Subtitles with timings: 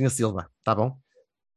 [0.00, 0.10] Sr.
[0.10, 0.96] Silva, está bom?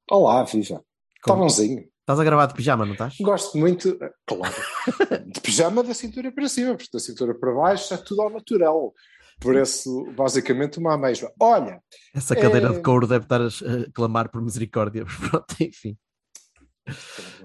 [0.09, 0.83] Olá, viva.
[1.17, 1.87] Está bonzinho.
[2.01, 3.15] Estás a gravar de pijama, não estás?
[3.21, 3.97] Gosto muito,
[4.27, 4.53] claro,
[5.31, 8.93] de pijama da cintura para cima, porque da cintura para baixo é tudo ao natural.
[9.41, 11.31] Parece basicamente uma ameixa.
[11.39, 11.81] Olha.
[12.13, 13.47] Essa cadeira é- de couro deve estar a
[13.93, 15.05] clamar por misericórdia.
[15.05, 15.97] mas Pronto, enfim.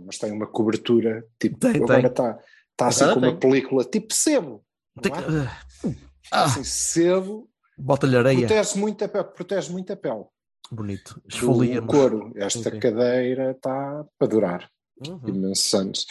[0.05, 2.11] Mas tem uma cobertura, tipo, Tem, agora tem.
[2.11, 2.39] está
[2.73, 3.39] está assim Agora com uma tem.
[3.51, 4.65] película tipo sebo.
[5.01, 5.17] Tem é?
[5.17, 8.39] que- Está assim, sebo, Bota-lhe areia.
[8.47, 9.25] protege muito a pele.
[9.25, 10.25] Protege muito a pele.
[10.71, 11.21] Bonito.
[11.25, 11.87] Do Esfolia-me.
[11.87, 12.33] couro.
[12.37, 12.79] Esta Sim.
[12.79, 14.71] cadeira está para durar.
[15.07, 15.21] Uhum.
[15.29, 16.07] imensos anos.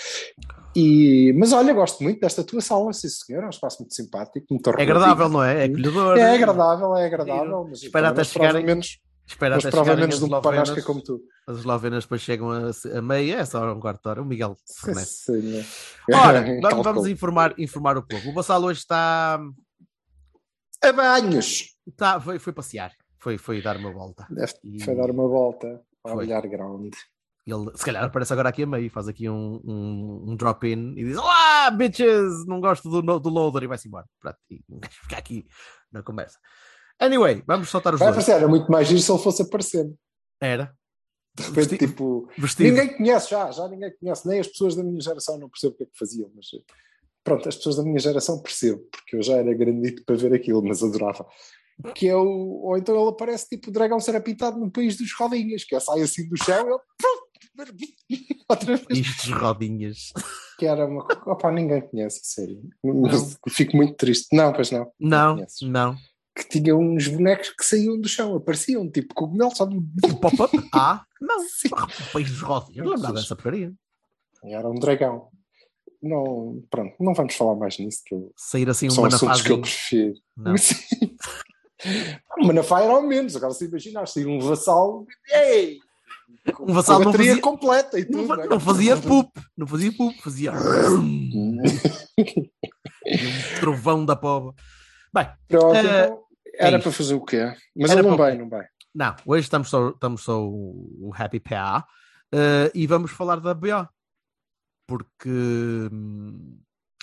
[0.76, 4.46] E, mas olha, gosto muito desta tua sala, sim senhor, é um espaço muito simpático,
[4.50, 5.64] muito É agradável, não é?
[5.64, 6.18] É acolhedor.
[6.18, 7.68] É agradável, é agradável.
[7.70, 11.22] Mas, Espera até prova menos, Espera mas até prova menos de um panasca como tu.
[11.48, 14.22] As eslovenas depois chegam a, a meia, é só um quarto de hora.
[14.22, 15.62] O Miguel se
[16.14, 16.62] Ora, é.
[16.62, 18.30] vamos, vamos informar, informar o povo.
[18.30, 19.40] O Bassal hoje está,
[20.82, 21.76] A banhos!
[21.88, 22.92] está foi, foi passear.
[23.20, 24.28] Foi, foi dar uma volta.
[24.64, 26.92] E- Foi dar uma volta ao olhar grande.
[27.46, 31.06] Ele, se calhar aparece agora aqui a meio, faz aqui um, um, um drop-in e
[31.06, 32.46] diz: Olá, bitches!
[32.46, 34.06] Não gosto do, do loader e vai-se embora.
[34.20, 35.46] Pronto, e fica aqui
[35.92, 36.38] na conversa.
[37.00, 38.18] Anyway, vamos soltar os Vai dois.
[38.24, 39.90] aparecer, era muito mais giro se ele fosse aparecer.
[40.42, 40.76] Era.
[41.36, 42.70] De repente, Vesti- tipo, Vestido.
[42.70, 45.78] ninguém conhece já, já ninguém conhece, nem as pessoas da minha geração não percebo o
[45.78, 46.48] que é que faziam, mas
[47.24, 50.64] pronto, as pessoas da minha geração percebo, porque eu já era grandito para ver aquilo,
[50.64, 51.26] mas adorava.
[51.94, 55.14] Que é o, ou então ele aparece tipo o dragão será pintado no país dos
[55.14, 56.80] rodinhas, que é sai assim do chão e ele
[58.50, 59.00] outra vez.
[59.00, 60.12] Isto rodinhas.
[60.58, 62.62] Que era uma opa, ninguém conhece, a sério.
[63.50, 64.36] Fico muito triste.
[64.36, 64.92] Não, pois não.
[65.00, 65.68] Não, conheces.
[65.68, 65.96] não.
[66.36, 69.84] Que tinha uns bonecos que saíam do chão, apareciam, tipo cogumelo, só do...
[70.22, 70.56] Pop-up?
[70.74, 71.40] Ah, não.
[71.50, 71.70] Sim.
[72.14, 72.86] País dos rodinhas.
[72.86, 73.74] Não lembrava dessa porcaria.
[74.44, 75.30] Era um dragão.
[76.02, 79.62] Não, pronto, não vamos falar mais nisso, que eu Sair assim uma assuntos que eu
[79.62, 80.14] prefiro.
[80.36, 80.54] Não.
[82.40, 83.36] Manafá era ao menos.
[83.36, 85.06] Agora se imaginar sair um vassal.
[85.30, 85.80] Ei!
[86.60, 88.28] Um vassal não bateria fazia- completa e Não, tudo.
[88.28, 88.46] fa- né?
[88.50, 89.32] não fazia poop.
[89.56, 90.22] Não fazia poop.
[90.22, 91.58] Fazia um
[93.60, 94.54] trovão da pova.
[95.14, 96.24] Bem, Pronto, então,
[96.56, 97.54] era é para fazer o quê?
[97.76, 98.66] Mas ele não para vai, não vai.
[98.94, 101.86] Não, hoje estamos só, estamos só o, Happy PA
[102.34, 103.88] eh, e vamos falar da BO.
[104.88, 105.30] Porque,
[105.92, 106.60] hum,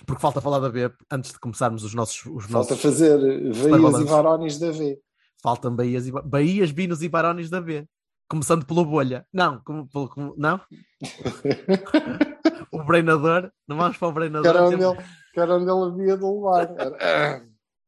[0.06, 2.16] porque falta falar da B antes de começarmos os nossos.
[2.27, 4.10] Os Falta nossos fazer Veias e balanços.
[4.10, 4.99] Varones da V.
[5.43, 7.87] faltam Bahias, e, Ba- Bahias, Binos e Barões da B.
[8.28, 9.27] Começando pela bolha.
[9.33, 10.60] Não, como, pelo- como- não?
[12.72, 13.50] o Breinador.
[13.69, 14.47] Não vamos para o Que Breinador.
[14.54, 16.75] era onde temos- ele, que era onde ele havia de levar.
[16.78, 17.44] Era-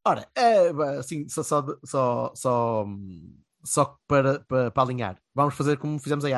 [0.07, 0.69] Ora, é,
[0.99, 2.33] assim, só, só, só,
[3.65, 5.19] só, para, para, para alinhar.
[5.35, 6.33] Vamos fazer como fizemos aí?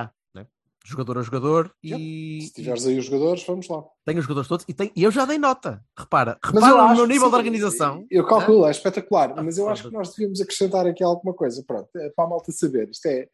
[0.88, 3.84] Jogador a jogador e, Se tiveres aí os jogadores, vamos lá.
[4.04, 5.82] tenho os jogadores todos e, tem, e eu já dei nota.
[5.96, 8.06] Repara, Mas repara no acho meu nível sim, de organização.
[8.10, 9.34] Eu calculo, é espetacular.
[9.44, 11.62] Mas eu Ah, acho que nós devíamos acrescentar aqui alguma coisa.
[11.66, 12.88] Pronto, é para a malta saber.
[12.90, 13.28] Isto é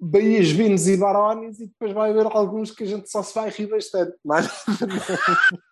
[0.00, 3.50] Bahias, Vinos e Barões e depois vai haver alguns que a gente só se vai
[3.50, 4.16] rir bastante.
[4.24, 4.48] Mas...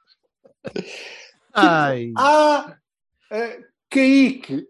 [1.52, 2.76] Ai, Ah!
[3.32, 3.60] eh,
[3.90, 4.68] Caíque!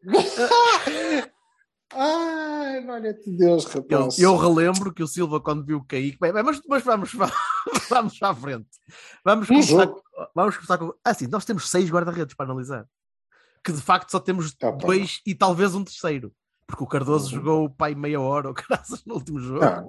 [1.92, 4.18] Ai, olha-te Deus, eu, rapaz.
[4.18, 7.12] eu relembro que o Silva, quando viu o Kaique, bem, bem, mas, mas vamos,
[7.88, 8.68] vamos a frente.
[9.24, 10.02] Vamos começar, jogo.
[10.34, 10.94] vamos começar com.
[11.04, 12.86] Assim, nós temos seis guarda-redes para analisar.
[13.64, 14.78] Que de facto só temos Ah, pá.
[14.86, 16.32] dois e talvez um terceiro.
[16.66, 17.30] Porque o Cardoso Uhum.
[17.32, 19.64] jogou o pai meia hora ou graças no último jogo.
[19.64, 19.84] Ah,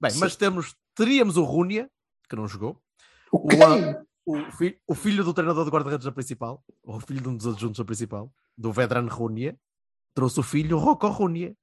[0.00, 0.20] Bem, sim.
[0.20, 1.90] mas temos, teríamos o Rúnia,
[2.28, 2.80] que não jogou,
[3.32, 7.20] o a- o, fi- o filho do treinador de guarda-redes da principal, ou o filho
[7.22, 9.58] de um dos adjuntos da principal, do Vedran Rúnia,
[10.18, 11.54] trouxe o filho Rocco Rúnia.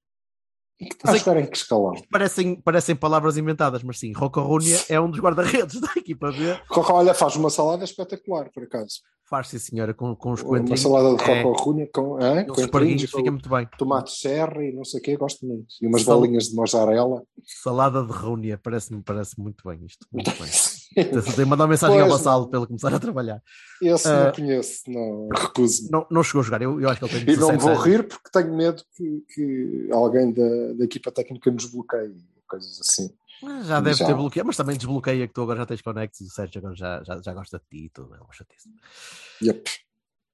[0.79, 1.93] E que está a jogar em que escalão?
[2.11, 6.59] Parecem, parecem palavras inventadas, mas sim, Rocco Rúnia é um dos guarda-redes da equipa B.
[6.89, 8.99] Olha, faz uma salada espetacular, por acaso.
[9.27, 10.81] Faz sim, senhora, com, com os Uma coentrinhos.
[10.81, 13.67] salada de é, cocorrunha com, os com esparguinhos, fica muito bem.
[13.75, 15.65] tomate serra e não sei o quê, gosto muito.
[15.81, 17.23] E umas Sal- bolinhas de mozzarella.
[17.63, 20.05] Salada de Rúnia, parece-me parece muito bem isto.
[20.13, 20.51] Muito bem.
[21.09, 23.41] Tenho de mandar uma mensagem ao Pois, Vassalo para ele começar a trabalhar.
[23.81, 25.89] Esse Ah, não conheço, não recuso-me.
[25.89, 27.61] Não, não chegou a jogar, eu, eu acho que ele tem E não me 17
[27.63, 27.83] vou anos.
[27.83, 32.15] rir porque tenho medo que, que alguém da, da equipa técnica nos bloqueie,
[32.47, 33.09] coisas assim.
[33.65, 34.05] Já deve Já.
[34.05, 36.75] ter bloqueado, mas também desbloqueia que tu agora já tens Connect e o Sérgio agora
[36.75, 38.15] já, já, já gosta de ti e tudo.
[38.15, 38.69] É uma chatice.
[39.43, 39.69] Yep.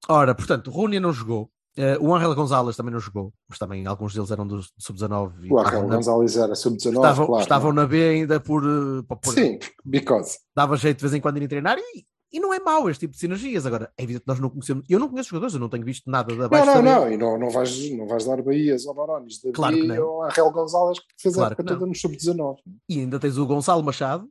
[0.08, 1.50] Ora, portanto, o Runia não jogou.
[1.78, 5.54] Eh, o Angel Gonzalez também não jogou, mas também alguns deles eram do sub-19 e
[5.54, 7.42] O estavam na- Gonzalez era sub-19, estavam, claro.
[7.44, 7.82] estavam não.
[7.84, 10.38] na B ainda por, eh, por- por- Sim, because.
[10.54, 13.14] dava jeito de vez em quando ir treinar e, e não é mau este tipo
[13.14, 13.66] de sinergias.
[13.66, 16.10] Agora, é evidente que nós não conhecemos, eu não conheço jogadores, eu não tenho visto
[16.10, 16.90] nada da Não, baixa não, B.
[16.90, 19.88] não, e não, não, vais, não vais dar Bahias ou Barones da Claro que B
[19.96, 20.08] não.
[20.08, 21.80] ou Arrel Gonzalez que fez Claro a época que não.
[21.80, 22.58] toda no sub-19.
[22.90, 24.30] E ainda tens o Gonçalo Machado,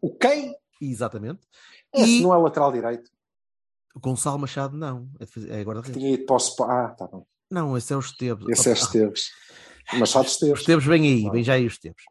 [0.00, 0.54] O quem?
[0.80, 1.40] exatamente.
[1.92, 3.10] Esse E não é lateral direito.
[3.94, 5.96] o Gonçalo Machado não, é, é guarda-redes.
[6.00, 6.64] Tinha ido para o.
[6.70, 7.26] Ah, tá bom.
[7.50, 8.46] Não, esse é o Esteves.
[8.48, 9.30] Esse é Esteves.
[9.98, 10.60] Machado Os Esteves.
[10.60, 12.02] Esteves vem aí, vem já aí os Esteves.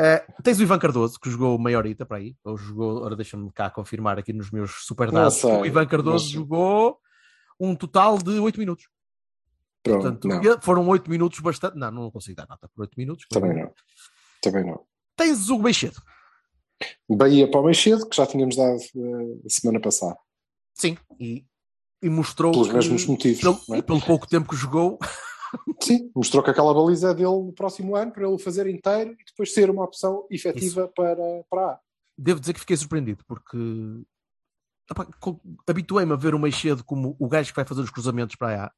[0.00, 3.68] Eh, tens o Ivan Cardoso, que jogou maiorita para aí, ou jogou, ora deixa-me cá
[3.70, 5.42] confirmar aqui nos meus super dados.
[5.44, 6.34] O Ivan Cardoso sei.
[6.34, 6.98] jogou
[7.60, 8.88] um total de 8 minutos.
[9.82, 10.60] Pronto, Portanto, não.
[10.62, 11.76] foram 8 minutos bastante.
[11.76, 13.26] Não, não consigo dar nota por 8 minutos.
[13.28, 13.72] Também não.
[14.40, 14.80] Também não.
[15.16, 16.00] Tens o Beixedo.
[17.08, 20.16] Bahia para o Meixedo, que já tínhamos dado eh, semana passada.
[20.74, 21.44] Sim, e,
[22.02, 22.50] e mostrou.
[22.52, 23.40] Pelos que- mesmos motivos.
[23.40, 23.82] pelo- é?
[23.82, 24.98] Pelo pouco tempo que jogou,
[25.80, 29.12] Sim, mostrou que aquela baliza é dele no próximo ano para ele o fazer inteiro
[29.12, 31.80] e depois ser uma opção efetiva para, para A.
[32.16, 33.58] devo dizer que fiquei surpreendido, porque
[35.66, 38.72] habituei-me a ver o Meixedo como o gajo que vai fazer os cruzamentos para a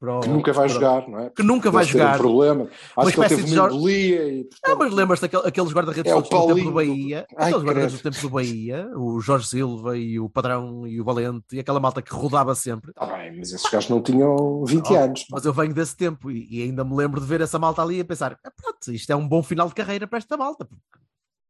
[0.00, 0.04] A.
[0.04, 1.30] Para o- Que nunca vai para- jogar, não é?
[1.30, 2.14] Que nunca vai jogar.
[2.14, 2.64] Um problema.
[2.96, 4.36] Uma Acho que ele teve de uma Jorge- embolia e.
[4.36, 7.26] Não, portanto, mas lembras-te daquele- aqueles guarda-redes É do tempo do Bahia?
[7.36, 11.04] Ai, aqueles guarda-redes do tempo do Bahia, o Jorge Silva e o Padrão e o
[11.04, 12.92] Valente e aquela malta que rodava sempre.
[12.92, 15.24] Tá bem, mas esses gajos não tinham 20 Oh, anos.
[15.30, 17.98] Mas eu venho desse tempo e, e ainda me lembro de ver essa malta ali
[17.98, 20.64] e pensar: "Ah, pronto, isto é um bom final de carreira para esta malta.
[20.64, 20.80] porque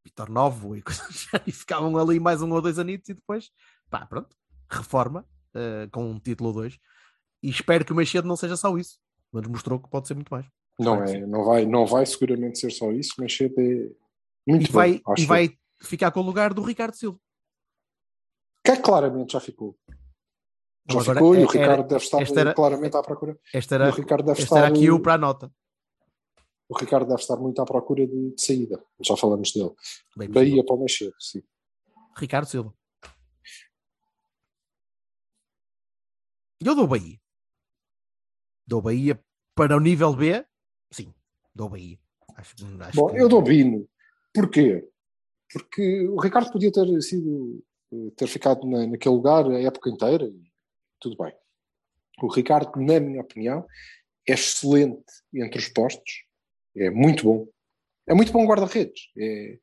[0.07, 3.51] Vitor Novo e coisas e ficavam ali mais um ou dois anitos e depois,
[3.91, 4.35] pá, pronto,
[4.71, 5.25] reforma
[5.55, 6.79] eh, com um título ou dois.
[7.43, 8.99] E espero que o Meixedo não seja só isso,
[9.33, 10.47] mas mostrou que pode ser muito mais.
[10.79, 13.91] Não, que é, não, vai, não vai seguramente ser só isso, cedo é
[14.47, 14.73] muito E bom.
[14.73, 17.19] vai, acho e vai ficar com o lugar do Ricardo Silva.
[18.65, 19.77] Que claramente já ficou.
[20.91, 23.39] Já agora ficou e é- o Ricardo era- deve estar esta era- claramente à procura.
[23.53, 25.53] Este E era, o Ricardo deve estar, era aqui o para a nota.
[26.69, 28.83] o Ricardo deve estar muito à procura de, de saída.
[29.01, 29.71] Já falamos dele.
[30.17, 31.43] Bem Bahia para o Mexer, sim.
[32.17, 32.75] Ricardo Silva.
[36.61, 37.19] Eu dou Bahia.
[38.69, 39.19] Dou Bahia
[39.55, 40.45] para o nível B?
[40.91, 41.15] Sim,
[41.55, 41.99] dou Bahia.
[42.37, 43.89] Acho, acho Bom, que- eu dou Bino.
[44.35, 44.87] Porquê?
[45.51, 47.65] Porque o Ricardo podia ter sido
[48.17, 50.53] ter ficado na, naquele lugar a época inteira e
[51.01, 51.33] tudo bem.
[52.23, 53.67] O Ricardo, na minha opinião,
[54.29, 56.25] é excelente entre os postos,
[56.77, 57.49] é muito bom.
[58.07, 59.09] É muito bom guarda-redes.
[59.17, 59.59] É-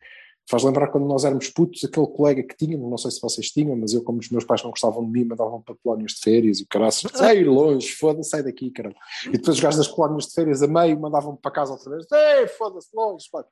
[0.48, 3.76] faz lembrar quando nós éramos putos, aquele colega que tínhamos, não sei se vocês tinham,
[3.76, 6.60] mas eu, como os meus pais não gostavam de mim, mandavam para colónias de férias
[6.60, 8.96] e o caralho, sai longe, foda-se, sai daqui, caralho.
[9.26, 12.06] E depois os gajos das colónias de férias a meio mandavam-me para casa outra vez,
[12.12, 13.46] ei, foda-se, longe, pá.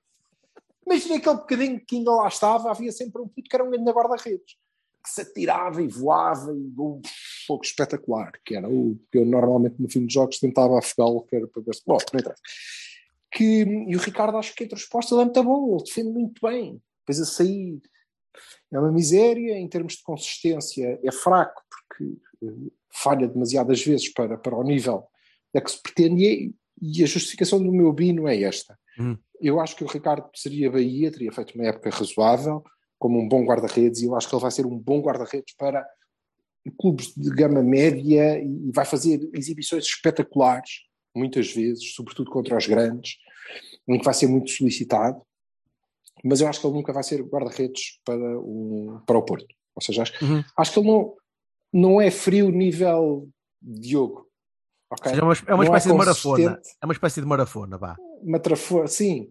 [0.85, 3.91] Mas naquele bocadinho que ainda lá estava, havia sempre um puto que era um grande
[3.91, 4.57] guarda-redes,
[5.03, 7.01] que se atirava e voava e um
[7.47, 11.35] fogo espetacular, que era o que eu normalmente no fim dos jogos tentava afogá-lo, que
[11.35, 11.81] era para ver se.
[11.85, 12.41] Bom, não interessa.
[13.33, 16.09] Que, e o Ricardo, acho que entre os postos ele é muito bom, ele defende
[16.09, 16.81] muito bem.
[16.99, 17.81] Depois a sair
[18.71, 24.37] é uma miséria, em termos de consistência é fraco, porque eh, falha demasiadas vezes para,
[24.37, 25.07] para o nível
[25.55, 28.77] a que se pretende, e, e a justificação do meu bino é esta.
[28.99, 29.17] Hum.
[29.39, 32.63] Eu acho que o Ricardo seria Bahia, teria feito uma época razoável,
[32.97, 35.85] como um bom guarda-redes, e eu acho que ele vai ser um bom guarda-redes para
[36.79, 40.83] clubes de gama média e vai fazer exibições espetaculares,
[41.15, 43.17] muitas vezes, sobretudo contra os grandes,
[43.87, 45.21] em que vai ser muito solicitado,
[46.23, 49.53] mas eu acho que ele nunca vai ser guarda-redes para, um, para o Porto.
[49.75, 50.43] Ou seja, acho, Uhum.
[50.57, 51.15] acho que ele não,
[51.73, 53.27] não é frio nível
[53.61, 54.27] Diogo.
[54.89, 55.11] ok?
[55.11, 56.61] Ou seja, é uma, é uma Não espécie de marafona.
[56.81, 57.95] É uma espécie de marafona, vá.
[58.21, 59.29] uma trafo- sim,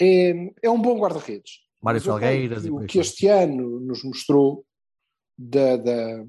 [0.00, 0.32] é,
[0.62, 1.60] é um bom guarda-redes.
[1.82, 4.64] Mário Felgueiras aí O que este ano nos mostrou
[5.36, 6.24] da, da-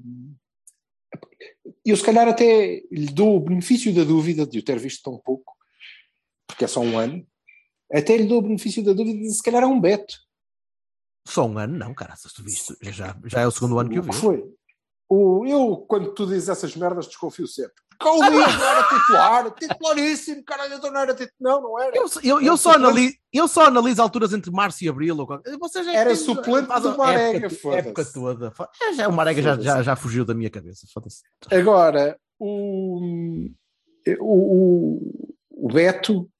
[1.84, 5.18] Eu se calhar até lhe dou o benefício da dúvida de o ter visto tão
[5.18, 5.56] pouco,
[6.46, 7.26] porque é só um ano,
[7.92, 10.14] até lhe dou o benefício da dúvida de se calhar é um Beto.
[11.26, 12.16] Só um ano, não, cara.
[12.16, 14.12] Se tu viste, já, já é o segundo ano que eu vi.
[14.12, 14.44] foi?
[15.12, 17.74] O, eu, quando tu dizes essas merdas, desconfio sempre.
[18.00, 21.34] Luís não era titular, titularíssimo, caralho, então não era titular.
[21.40, 21.96] Não, não era.
[21.96, 25.16] Eu, eu, eu, só analiso, eu só analiso alturas entre março e abril.
[25.58, 28.52] Vocês é Era suplente do Marega, época, época toda.
[28.80, 30.86] É, já, o Marega já, já, já fugiu da minha cabeça.
[30.94, 31.22] Foda-se.
[31.50, 33.50] Agora, o,
[34.20, 36.30] o, o, o Beto,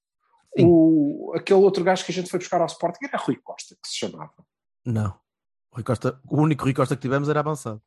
[0.57, 0.67] Sim.
[0.67, 3.89] o, aquele outro gajo que a gente foi buscar ao Sporting era Rui Costa, que
[3.89, 4.33] se chamava.
[4.87, 5.15] Não.
[5.73, 7.83] Rui Costa, o único Rui Costa que tivemos era avançado.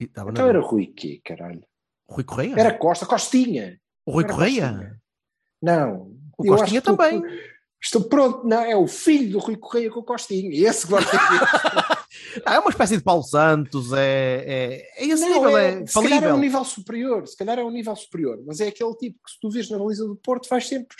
[0.00, 0.60] Estava na Então era.
[0.60, 1.62] Rui quê, caralho?
[2.08, 2.54] Rui Correia?
[2.56, 3.80] Era Costa, Costinha.
[4.06, 4.68] o Rui era Correia?
[4.68, 5.02] Costinha.
[5.62, 6.14] Não.
[6.36, 7.22] O Costinha também.
[7.82, 10.50] Estou pronto, não, é o filho do Rui Correia com o Costinho.
[10.50, 11.10] E esse guarda
[12.44, 15.86] Ah, é uma espécie de Paulo Santos, é, é, é esse Não, nível, é, é
[15.86, 18.94] se calhar é um nível superior, se calhar é um nível superior, mas é aquele
[18.94, 20.96] tipo que se tu vês na baliza do Porto vais sempre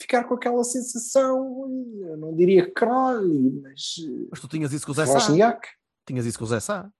[0.00, 1.68] ficar com aquela sensação,
[2.02, 3.96] eu não diria crole, mas
[4.30, 5.60] Mas tu tinhas isso com o Zé Sá.
[6.06, 6.90] Tinhas isso com o Zé Sá.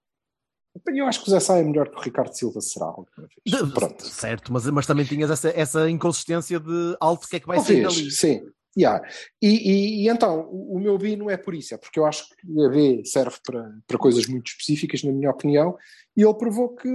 [0.86, 3.30] Eu acho que o Zé Sá é melhor que o Ricardo Silva será alguma vez.
[3.44, 4.06] De- Pronto.
[4.06, 7.82] Certo, mas, mas também tinhas essa, essa inconsistência de alto que é que vai sair
[7.82, 8.10] Talvez, dali.
[8.10, 8.40] sim.
[8.78, 9.04] Yeah.
[9.42, 12.24] E, e- e então, o, meu bi não é por isso, é porque eu acho
[12.28, 15.76] que a B serve para, para coisas muito específicas, na minha opinião,
[16.16, 16.88] e ele provou que,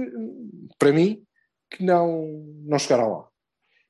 [0.78, 1.22] para mim,
[1.70, 2.26] que não,
[2.64, 3.28] não chegará lá.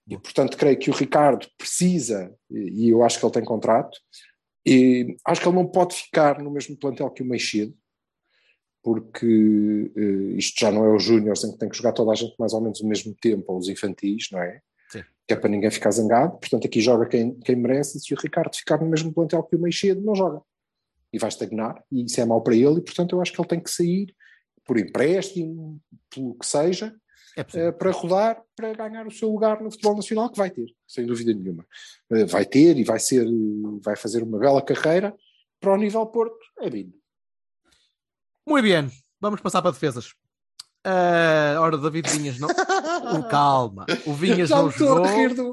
[0.08, 3.96] E, portanto, creio que o Ricardo precisa, e, e eu acho que ele tem contrato,
[4.66, 7.72] e acho que ele não pode ficar no mesmo plantel que o Meixido,
[8.86, 12.14] porque eh, isto já não é os júniores em que tem que jogar toda a
[12.14, 14.60] gente mais ou menos ao mesmo tempo, ou os infantis, não é?
[14.92, 15.02] Sim.
[15.26, 18.16] Que é para ninguém ficar zangado, portanto aqui joga quem, quem merece, e se o
[18.16, 20.40] Ricardo ficar no mesmo plantel que o Meixido, não joga.
[21.12, 23.48] E vai estagnar, e isso é mau para ele, e portanto eu acho que ele
[23.48, 24.14] tem que sair
[24.64, 26.94] por empréstimo, pelo que seja,
[27.36, 30.72] É eh, para rodar, para ganhar o seu lugar no futebol nacional, que vai ter,
[30.86, 31.66] sem dúvida nenhuma.
[32.12, 33.26] Eh, vai ter e vai ser,
[33.84, 35.12] vai fazer uma bela carreira
[35.58, 36.94] para o nível Porto, é vindo.
[38.46, 40.12] Muito bem, vamos passar para defesas.
[40.84, 42.48] Ah, ora, David Vinhas não.
[43.06, 45.04] O- calma, o Vinhas não jogou.
[45.04, 45.52] a rir do,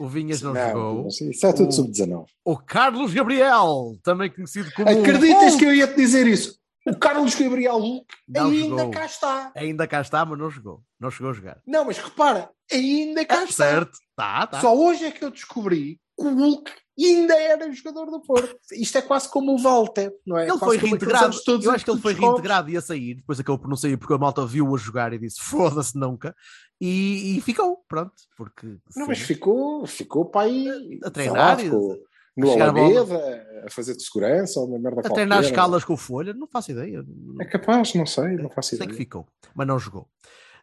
[0.00, 1.04] O Vinhas não, jogou.
[1.04, 2.24] mas Isso é tudo O- sub-19.
[2.44, 4.88] O Carlos Gabriel, também conhecido como.
[4.88, 6.56] Acreditas que eu ia te dizer isso?
[6.86, 7.80] O Carlos Gabriel
[8.28, 8.90] Não ainda jogou.
[8.90, 9.52] cá está.
[9.56, 10.82] Ainda cá está, mas não jogou.
[11.00, 11.60] Não chegou a jogar.
[11.66, 13.64] Não, mas repara, ainda cá Ah, está.
[13.64, 14.60] certo, tá, tá.
[14.60, 16.70] Só hoje é que eu descobri que o Hulk
[17.06, 18.56] ainda era jogador do Porto.
[18.72, 20.42] Isto é quase como o Walter, não é?
[20.48, 21.36] Ele Quase foi reintegrado.
[21.62, 23.14] Eu acho que ele foi reintegrado e ia sair.
[23.16, 26.34] Depois acabou por não sair porque a malta viu-o a jogar e disse foda-se nunca.
[26.80, 28.12] E, e ficou, pronto.
[28.36, 28.66] Porque.
[28.66, 29.04] Não, sim.
[29.08, 31.98] mas ficou, ficou para aí A sei treinar lá, e- ficou
[32.36, 32.50] no.
[32.50, 35.14] Alameda, a fazer de segurança ou uma merda a qualquer.
[35.14, 37.04] treinar escalas com Folha, não faço ideia.
[37.40, 38.96] É capaz, não sei, não faço Sei que ideia.
[38.98, 40.08] ficou, mas não jogou.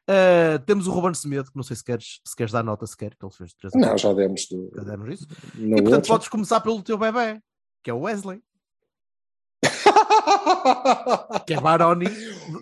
[0.09, 3.11] Uh, temos o Ruben Semedo, que não sei se queres, se queres dar nota sequer,
[3.15, 5.27] que ele fez 3 Não, já demos do, já demos isso.
[5.55, 6.07] no E portanto outro.
[6.13, 7.39] podes começar pelo teu bebê,
[7.83, 8.41] que é o Wesley,
[11.45, 12.05] que é Baroni.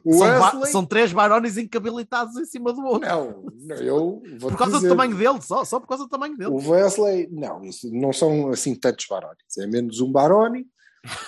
[0.03, 0.71] O São, ba- Wesley?
[0.71, 3.07] são três Baronis encabilitados em cima do outro.
[3.07, 6.35] Não, não, eu vou por causa do tamanho dele, só, só por causa do tamanho
[6.37, 6.51] dele.
[6.51, 10.65] O Wesley, não, isso não são assim tantos Baronis, é menos um Baroni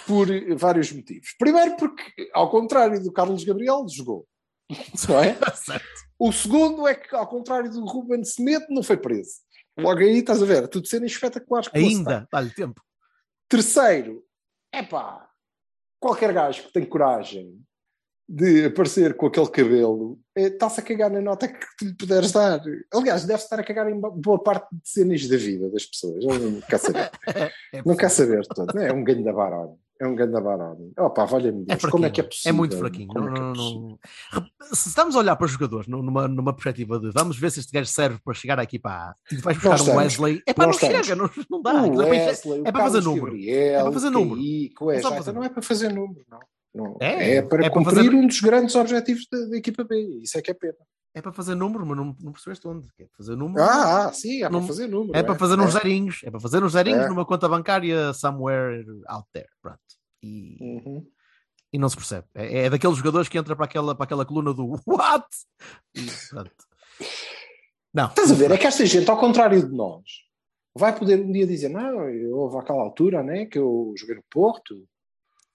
[0.05, 1.29] por vários motivos.
[1.39, 4.25] Primeiro porque, ao contrário do Carlos Gabriel, jogou.
[5.07, 5.37] Não é?
[5.55, 5.85] Certo.
[6.17, 9.39] O segundo é que, ao contrário do Ruben Semedo, não foi preso.
[9.77, 11.69] Logo aí, estás a ver, tudo cenas espetaculares.
[11.73, 12.81] Ainda, dá-lhe tempo.
[13.47, 14.23] Terceiro,
[14.73, 15.29] é pá,
[15.99, 17.59] qualquer gajo que tem coragem
[18.27, 22.61] de aparecer com aquele cabelo eh, está-se a cagar na nota que lhe puderes dar.
[22.93, 26.23] Aliás, deve estar a cagar em boa parte de cenas da vida das pessoas.
[26.23, 27.09] Ele não quer saber.
[27.73, 28.41] É não quer saber.
[28.75, 29.75] É um ganho da barone.
[30.01, 30.93] É um da barone.
[30.97, 31.91] Opa, valha-me É Deus.
[31.91, 32.49] Como é que é possível?
[32.49, 33.09] É muito fraquinho.
[33.13, 33.99] Não, é é não, não-
[34.31, 37.51] Rep- Se estamos a olhar para os jogadores nu- numa, numa perspectiva de vamos ver
[37.51, 40.03] se este gajo serve para chegar aqui para e vais buscar Nós um estamos.
[40.03, 41.05] Wesley, é para não estamos.
[41.05, 41.73] chega, não, não dá.
[41.83, 43.25] O é para Wesley, é para fazer número.
[43.25, 44.35] Gabriel, É para fazer número.
[44.35, 46.39] Kaique, o É fazer não é para fazer número, não.
[46.73, 46.97] Não.
[47.01, 50.19] É, É, para é para cumprir fazer- um dos grandes objetivos da, da equipa B.
[50.23, 50.75] Isso é que é pena.
[51.13, 52.87] É para fazer número, mas não, não percebeste onde.
[52.99, 53.63] É para fazer número.
[53.63, 55.17] Ah, ah, sim, é para fazer número.
[55.17, 56.21] é para fazer uns zerinhos.
[56.23, 57.09] É para fazer uns zerinhos É.
[57.09, 59.47] numa conta bancária somewhere out there.
[59.61, 59.79] Pronto.
[60.21, 61.05] E, Uhum.
[61.73, 62.27] e não se percebe.
[62.35, 65.25] É, é daqueles jogadores que entra para aquela, para aquela coluna do What?
[65.95, 66.51] E pronto.
[67.93, 68.05] Não.
[68.07, 68.51] Estás a ver?
[68.51, 70.03] É que esta gente, ao contrário de nós,
[70.77, 71.97] vai poder um dia dizer: Não,
[72.37, 74.75] houve àquela altura né, que eu joguei no Porto,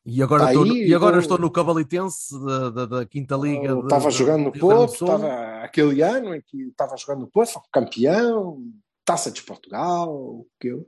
[0.07, 3.37] E agora, Tá estou, aí, e agora então- estou no Cabalitense da, da, da Quinta
[3.37, 3.69] Liga.
[3.69, 5.29] eu de- estava de- jogando no Porto, estava
[5.63, 8.63] aquele ano em que estava jogando no Porto, campeão,
[9.05, 10.87] taça de Portugal, o que eu.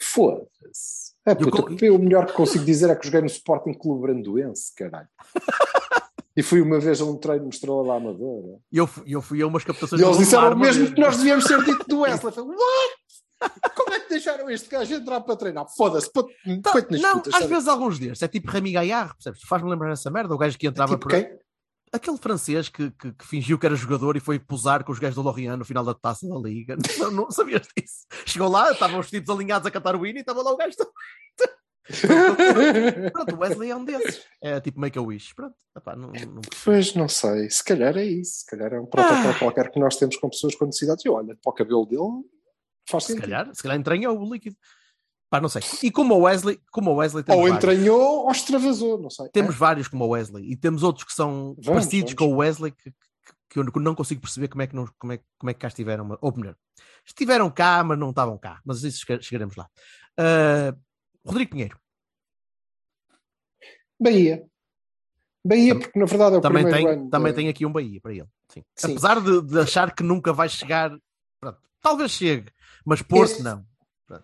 [0.00, 1.12] Foda-se.
[1.26, 4.74] É, puta, eu, o melhor que consigo dizer é que joguei no Sporting Clube Brandoense,
[4.74, 5.08] caralho.
[6.34, 8.58] e fui uma vez a um treino no Estrela da Amadora.
[8.72, 11.44] E eu, fui- eu fui a umas captações E eles disseram mesmo que nós devíamos
[11.44, 12.32] ter dito do Wesley.
[12.32, 13.00] Falei, What?
[14.10, 15.66] É deixaram este gajo entrar para treinar?
[15.76, 17.34] Foda-se, põe- Tá, põe-te nas não, putas.
[17.34, 17.54] às sabe?
[17.54, 18.22] vezes alguns dias.
[18.22, 19.42] É tipo Remy Gaillard, percebes?
[19.42, 20.34] Faz-me lembrar essa merda.
[20.34, 21.10] O gajo que entrava Tipo por.
[21.10, 21.38] quem?
[21.92, 25.16] Aquele francês que, que, que fingiu que era jogador e foi posar com os gajos
[25.16, 26.76] do Lorient no final da taça da liga.
[26.98, 28.06] Não, não sabias disso?
[28.26, 30.76] Chegou lá, estavam os tipos alinhados a cantar o hino e estava lá o gajo.
[33.12, 34.22] Pronto, o Wesley é um desses.
[34.40, 35.34] É tipo Make-A-Wish.
[35.34, 38.84] Pronto, epá, não, não- Pois não sei, se calhar é isso, se calhar é um
[38.84, 38.86] Ah.
[38.86, 41.04] protocolo qualquer que nós temos com pessoas com necessidades.
[41.04, 42.24] E olha, para o cabelo dele
[42.88, 43.22] faz se sentido.
[43.22, 44.56] calhar, se calhar entranhou o líquido.
[45.28, 45.62] Pá, não sei.
[45.82, 47.56] E como o Wesley, como o Wesley Ou vários.
[47.56, 49.28] entranhou ou extravasou, não sei.
[49.28, 52.14] Temos vários como o Wesley e temos outros que são Vamos, parecidos vamos.
[52.14, 52.90] com o Wesley que,
[53.48, 55.68] que- eu não consigo perceber como é que, não, como é, como é que cá
[55.68, 56.18] estiveram.
[56.20, 56.56] Ou melhor,
[57.06, 58.60] estiveram cá, mas não estavam cá.
[58.64, 59.68] Mas isso chega- chegaremos lá.
[60.18, 60.76] Uh,
[61.24, 61.78] Rodrigo Pinheiro.
[64.00, 64.44] Bahia.
[65.44, 68.12] Bahia, porque na verdade é o Também, primeiro tem, também tem aqui um Bahia para
[68.12, 68.26] ele.
[68.48, 68.64] Sim.
[68.74, 68.90] Sim.
[68.92, 70.90] Apesar de, de achar que nunca vai chegar,
[71.40, 72.50] pronto, talvez chegue,
[72.84, 73.64] mas Porto Este- não.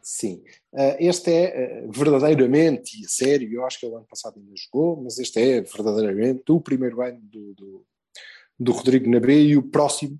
[0.02, 0.42] Sim.
[0.74, 4.52] Ah, este é ah, verdadeiramente, e a sério, eu acho que ele ano passado ainda
[4.56, 7.86] jogou, mas este é verdadeiramente o primeiro ano do, do,
[8.58, 10.18] do Rodrigo na B e o próximo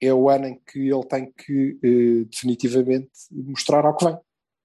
[0.00, 4.18] é o ano em que ele tem que eh, definitivamente mostrar ao que vem.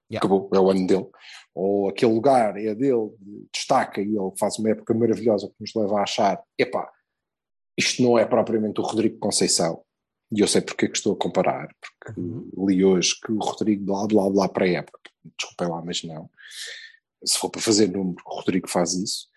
[0.10, 0.18] Yeah.
[0.26, 1.08] Acabou, é o ano dele.
[1.54, 3.12] Ou aquele lugar é dele,
[3.54, 6.90] destaca e ele faz uma época maravilhosa que nos leva a achar: epá,
[7.78, 9.84] isto não é propriamente o Rodrigo Conceição.
[10.32, 12.20] E eu sei porque é que estou a comparar, porque
[12.58, 15.00] li hoje que o Rodrigo blá blá blá para a época.
[15.38, 16.30] Desculpem lá, mas não.
[17.24, 19.28] Se for para fazer número, o Rodrigo faz isso.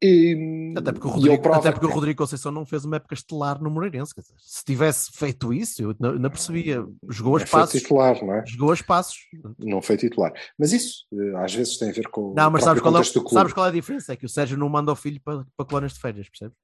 [0.00, 3.14] E, Até porque, o Rodrigo, prova até porque o Rodrigo Conceição não fez uma época
[3.14, 4.14] estelar no Moreirense.
[4.16, 6.86] dizer, se tivesse feito isso, eu ainda ainda percebia.
[7.08, 8.44] Jogou não as foi titular, não é?
[8.46, 9.16] Jogou as passos.
[9.58, 10.32] Não foi titular.
[10.56, 13.52] Mas isso, eh, às vezes, tem a ver com Não, mas sabes qual, é, sabes
[13.52, 14.12] qual é a diferença?
[14.12, 16.56] É que o Sérgio não manda o filho para, para colónias de férias, percebes?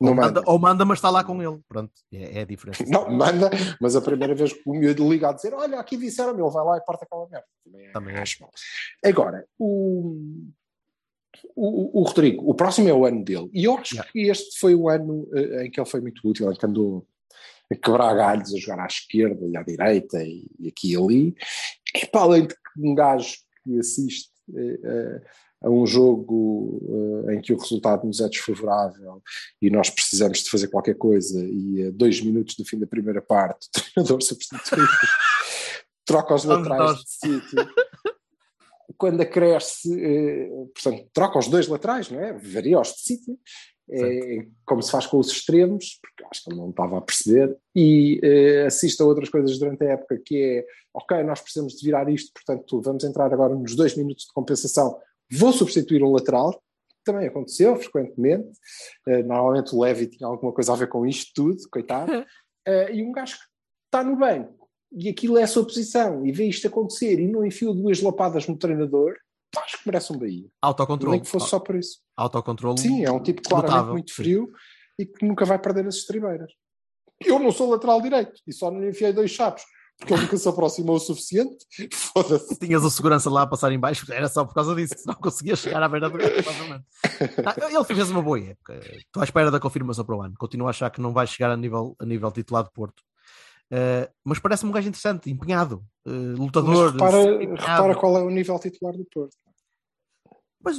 [0.00, 0.50] Não ou, manda, manda.
[0.50, 1.60] ou manda, mas está lá com ele.
[1.68, 2.82] Pronto, é, é a diferença.
[2.88, 6.40] Não, manda, mas a primeira vez que o miúdo liga a dizer: Olha, aqui disseram-me,
[6.42, 7.46] ele vai lá e parte aquela merda.
[7.64, 8.20] Também, é- Também é.
[8.22, 8.50] acho mal.
[9.04, 10.46] Agora, o,
[11.54, 13.50] o, o Rodrigo, o próximo é o ano dele.
[13.52, 14.10] E eu acho Yeah.
[14.12, 17.06] que este foi o ano eh, em que ele foi muito útil, em que andou
[17.72, 21.34] a quebrar galhos, a jogar à esquerda e à direita e, e aqui e ali.
[21.94, 25.22] É para além de que um gajo que assiste eh, eh,
[25.62, 26.80] a um jogo
[27.28, 29.22] eh, em que o resultado nos é desfavorável
[29.60, 33.20] e nós precisamos de fazer qualquer coisa e a dois minutos do fim da primeira
[33.20, 34.86] parte o treinador substitui
[36.06, 37.68] troca os laterais de sítio.
[38.96, 42.32] Quando acresce eh, portanto troca os dois laterais não é?
[42.32, 43.38] varia os de sítio.
[43.92, 47.56] É, como se faz com os extremos porque acho que ele não estava a perceber.
[47.74, 51.84] E eh, assiste a outras coisas durante a época que é ok, nós precisamos de
[51.84, 54.96] virar isto portanto vamos entrar agora nos dois minutos de compensação
[55.30, 56.62] vou substituir um lateral
[57.04, 58.50] também aconteceu frequentemente.
[59.06, 62.12] Uh, normalmente o Levy tinha alguma coisa a ver com isto tudo, coitado.
[62.12, 63.44] Uh, e um gajo que
[63.86, 67.44] está no banco e aquilo é a sua posição e vê isto acontecer e não
[67.46, 69.14] enfia duas lapadas no treinador,
[69.56, 70.48] acho que merece um Bahia.
[70.60, 71.12] Autocontrole.
[71.12, 72.00] Nem que fosse só por isso.
[72.16, 72.80] Autocontrole.
[72.80, 73.92] Sim, é um tipo claramente notável.
[73.92, 74.50] muito frio
[74.98, 76.52] e que nunca vai perder as estribeiras.
[77.24, 79.62] Eu não sou lateral direito e só não lhe enfiei dois chapos
[80.00, 81.58] porque ele nunca se aproximou o suficiente.
[81.94, 82.58] Foda-se.
[82.58, 85.14] Tinhas o segurança lá a passar em baixo, era só por causa disso, que não
[85.14, 86.84] conseguia chegar à beira do gol, provavelmente.
[87.46, 88.80] Ah, Ele fez uma boa época.
[88.96, 90.34] Estou à espera da confirmação para o ano.
[90.38, 93.00] Continuo a achar que não vai chegar a nível, a nível titular de Porto.
[93.72, 96.86] Uh, mas parece-me um gajo interessante, empenhado, uh, lutador.
[96.86, 97.60] Mas repara, empenhado.
[97.60, 99.36] repara qual é o nível titular do Porto.
[100.62, 100.76] Mas,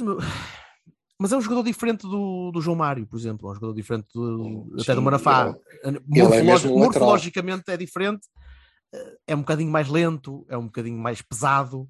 [1.18, 3.48] mas é um jogador diferente do, do João Mário, por exemplo.
[3.48, 5.56] É um jogador diferente do, Sim, até do Manafá.
[5.82, 8.26] ele- Morfologi- é morfologicamente é diferente.
[8.92, 11.88] Eh, É um bocadinho mais lento, é um bocadinho mais pesado.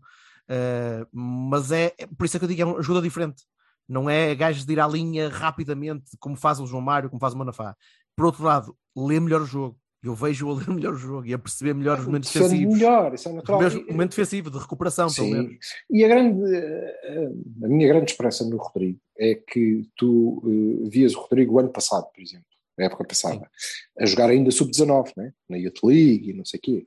[0.48, 3.42] eh, mas é, é- por isso é que eu digo, é um jogador diferente.
[3.88, 7.32] Não é gajo de ir à linha rapidamente, como faz o João Mário, como faz
[7.34, 7.74] o Manafá.
[8.16, 9.78] Por outro lado, lê melhor o jogo.
[10.02, 12.74] Eu vejo a ler melhor o jogo e a perceber melhor os momentos Defende defensivos.
[12.78, 13.60] melhor, isso é natural.
[13.60, 15.32] Mesmo E- momento defensivo, de recuperação, pelo Sim.
[15.32, 15.54] menos.
[15.90, 17.28] E a grande, eh,
[17.64, 20.42] a minha grande esperança no Rodrigo é que tu
[20.84, 22.46] eh, vias o Rodrigo o ano passado, por exemplo,
[22.78, 23.50] na época passada,
[23.98, 25.32] a jogar ainda sub-19, né?
[25.48, 26.86] na Youth League e não sei o quê.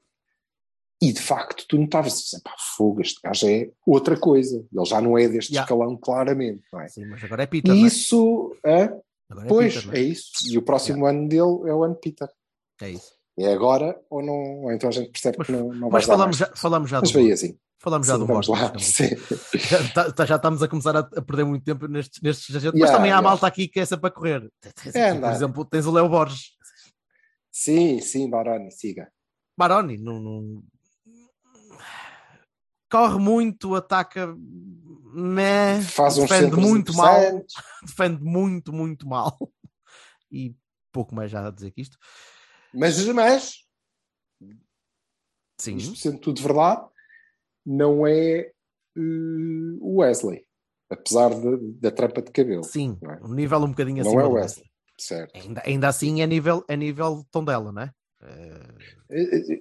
[1.02, 4.66] E de facto tu notavas assim, pá, fogo, este gajo é outra coisa.
[4.74, 5.66] Ele já não é deste Yeah.
[5.66, 6.64] escalão, claramente.
[6.72, 6.88] Não é?
[6.88, 7.74] Sim, mas agora é Peter.
[7.74, 7.88] E é?
[7.88, 8.98] isso, hã?
[9.30, 10.32] Agora é pois, Peter, não é isso.
[10.50, 12.30] E o próximo ano dele é o ano Peter.
[12.82, 13.15] É isso.
[13.38, 14.64] É agora ou não?
[14.64, 17.02] Ou então a gente percebe Mas- que não, não vai Mas falamos já, falamos já
[17.02, 17.58] Mas do assim.
[17.78, 19.10] Falamos já Sim, do Sim.
[19.60, 22.90] Já, tá- tá- já estamos a começar a, perder muito tempo nestes, nestes agentes, mas
[22.90, 23.28] Yeah, também há yeah.
[23.30, 24.50] malta aqui que é sempre a correr.
[24.82, 26.52] Tens É, por exemplo, tens o Léo Borges,
[27.52, 29.12] Sim, sim, Baroni, siga.
[29.58, 30.64] Baroni, não, não-
[32.90, 34.34] corre muito, ataca,
[35.14, 37.20] meh, Faz uns defende muito mal,
[37.84, 39.38] defende muito, muito mal.
[40.32, 40.56] E
[40.92, 41.98] pouco mais já a dizer que isto.
[42.76, 43.66] Mas, mas,
[45.58, 46.86] Sim, isto sendo tudo verdade,
[47.66, 48.52] não é eh,
[49.80, 50.46] o Wesley.
[50.90, 52.64] Apesar de- da trampa de cabelo.
[52.64, 53.24] sim, é?
[53.26, 54.22] um nível um bocadinho Não acima.
[54.22, 54.70] é o do Wesley.
[54.98, 55.36] Certo.
[55.36, 57.92] Ainda, ainda assim é nível, é nível Tondela, não é?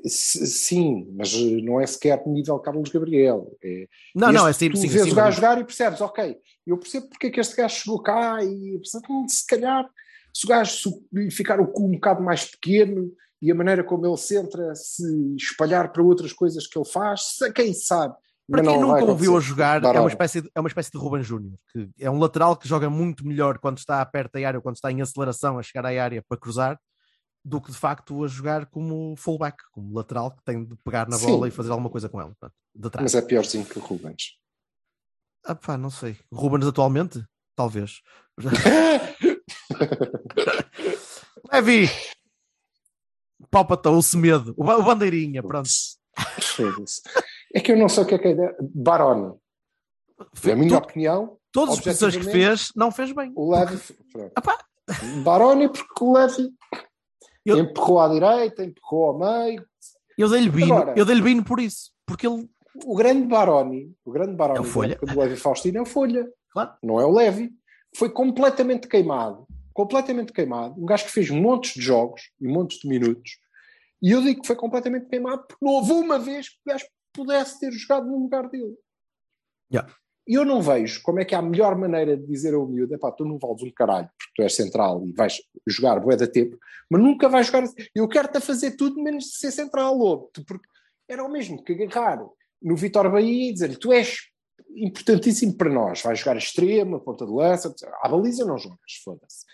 [0.05, 3.57] S- Sim, mas não é sequer nível Carlos Gabriel.
[3.63, 6.01] É, Não, não, é este, sim, tu sim, vês sim, o gajo jogar e percebes,
[6.01, 8.81] ok, eu percebo porque é que este gajo chegou cá e
[9.29, 9.89] se calhar
[10.35, 10.91] se o gajo
[11.31, 15.05] ficar o cu um bocado mais pequeno e a maneira como ele se entra se
[15.37, 18.15] espalhar para outras coisas que ele faz, quem sabe.
[18.51, 21.23] Para quem nunca ouviu a jogar, é uma, espécie de, é uma espécie de Ruben
[21.23, 24.63] Júnior, que é um lateral que joga muito melhor quando está perto da área ou
[24.63, 26.79] quando está em aceleração a chegar à área para cruzar,
[27.43, 31.17] do que de facto a jogar como fullback, como lateral, que tem de pegar na
[31.17, 31.27] Sim.
[31.27, 32.35] bola e fazer alguma coisa com ela.
[32.75, 33.05] De trás.
[33.05, 34.39] Mas é piorzinho que o Rubens.
[35.47, 36.17] Ah, pá, não sei.
[36.33, 37.25] Rubens atualmente?
[37.55, 38.01] Talvez.
[41.53, 41.89] Levi!
[43.51, 45.69] Palpata, o semedo, o ba- o bandeirinha, pronto.
[46.41, 47.01] Foda-se.
[47.55, 48.57] É que eu não sei o que é que é.
[48.61, 49.35] Baroni,
[50.45, 53.33] na minha Tu- opinião, todas as posições que fez, não fez bem.
[53.37, 53.79] o Levi.
[55.23, 56.51] Baroni, porque o Levi
[57.45, 59.65] Eu- empurrou à direita, empurrou ao meio.
[60.17, 61.91] Eu dei-lhe bino, Agora- eu dei-lhe bino por isso.
[62.07, 62.49] Porque ele.
[62.85, 64.99] O grande Baroni, o grande Baroni É o Folha.
[65.01, 66.29] do Levi Faustino é o Folha.
[66.51, 66.73] Claro.
[66.83, 67.51] Não é o Levi.
[67.97, 69.47] Foi completamente queimado.
[69.75, 70.81] Completamente queimado.
[70.81, 73.39] Um gajo que fez montes de jogos e montes de minutos.
[74.01, 76.87] E eu digo que foi completamente queimado porque não houve uma vez que o gajo
[77.13, 78.77] pudesse ter jogado no lugar dele.
[79.73, 79.93] Yeah.
[80.27, 82.99] E eu não vejo como é que há a melhor maneira de dizer ao miúdo:
[82.99, 86.27] pá, tu não vales um caralho porque tu és central e vais jogar bué da
[86.27, 86.59] tempo,
[86.91, 87.65] mas nunca vais jogar.
[87.65, 87.75] assim.
[87.95, 90.31] Eu quero-te a fazer tudo menos de ser central, lobo.
[90.47, 90.67] Porque
[91.09, 92.25] era o mesmo que agarrar
[92.63, 94.31] no Vitor Bahia e dizer-lhe: tu és
[94.77, 99.45] importantíssimo para nós, vais jogar extremo, a ponta de lança, à baliza não jogas, foda-se.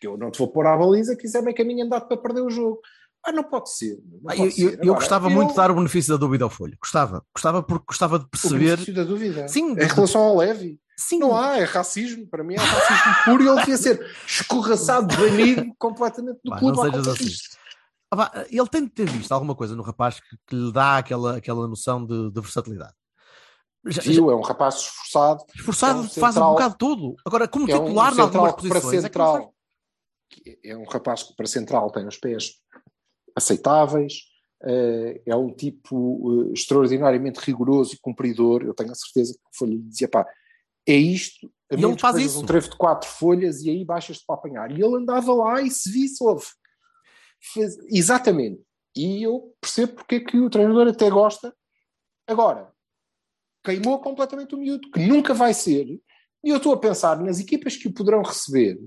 [0.00, 2.16] Que eu não te vou pôr à baliza que isso é meio caminho andado para
[2.16, 2.80] perder o jogo.
[3.24, 3.98] Ah, não pode ser.
[4.22, 4.62] Não Ah, pode eu, ser.
[4.62, 6.74] eu Agora, gostava eu- muito de dar o benefício da dúvida ao Folha.
[6.80, 7.22] Gostava.
[7.34, 8.58] Gostava porque gostava de o perceber.
[8.58, 9.46] benefício da dúvida.
[9.48, 10.80] Sim, Em relação ao Levi.
[10.96, 12.26] Sim, Não há, é racismo.
[12.26, 16.76] Para mim é racismo puro e ele devia ser escorraçado, banido completamente do Pá, clube.
[16.78, 17.30] não sejas assim.
[18.10, 20.96] Ah, pá, ele tem de ter visto alguma coisa no rapaz que, que lhe dá
[20.98, 22.92] aquela, aquela noção de, de versatilidade.
[23.86, 25.44] Já- já- Viu, é um rapaz esforçado.
[25.54, 27.16] esforçado, é um faz um central- bocado tudo.
[27.24, 29.36] Agora, como é um titular em central algumas que para posições, é que não faz.
[29.36, 29.54] central
[30.64, 32.54] é um rapaz que para central tem os pés
[33.34, 34.14] aceitáveis,
[34.62, 38.62] eh, é um tipo eh, extraordinariamente rigoroso e cumpridor.
[38.62, 40.26] Eu tenho a certeza que o Folha lhe dizia, pá,
[40.86, 42.40] é isto, a E ele faz isso.
[42.42, 44.70] um trevo de quatro folhas e aí baixas-te para apanhar.
[44.70, 46.46] E ele andava lá e se visse, houve.
[47.52, 48.60] Fez- exatamente.
[48.96, 51.54] E eu percebo porque é que o treinador até gosta.
[52.26, 52.72] Agora,
[53.64, 55.86] queimou completamente o miúdo, que nunca vai ser.
[56.42, 58.78] E eu estou a pensar nas equipas que o poderão receber.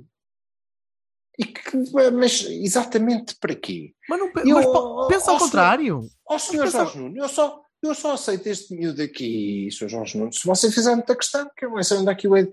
[2.13, 3.93] Mas exatamente para quê?
[4.09, 6.01] Mas, não, Eu- mas pensa ao senhor- contrário.
[6.29, 10.17] Ó senhor pensa- Jorge Nuno, eu só, eu só aceito este miúdo aqui, senhor Jorge
[10.17, 12.47] Nuno, se você fizer muita questão, que eu não sei onde é que o é.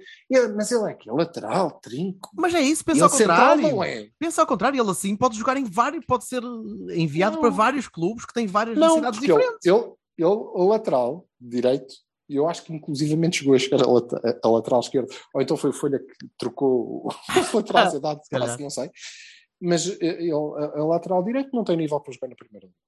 [0.56, 2.30] Mas ele é aqui, lateral, trinco.
[2.34, 3.76] Mas é isso, pensa ao central contrário.
[3.76, 4.08] não é.
[4.18, 6.42] Pensa ao contrário, ele assim pode jogar em vários, pode ser
[6.92, 7.40] enviado Não.
[7.42, 9.64] para vários clubes que têm várias Não, necessidades diferentes.
[9.66, 9.76] ele,
[10.18, 11.94] ele, o lateral direito,
[12.30, 15.56] e eu acho que inclusivamente chegou a chegar a, lata- a lateral esquerdo, ou então
[15.56, 17.08] foi o Folha que trocou o
[17.56, 18.90] lateral Ah, se dado de se passe, não sei.
[19.60, 22.78] Mas eh, ele, a, a lateral direito não tem nível para jogar na primeira liga.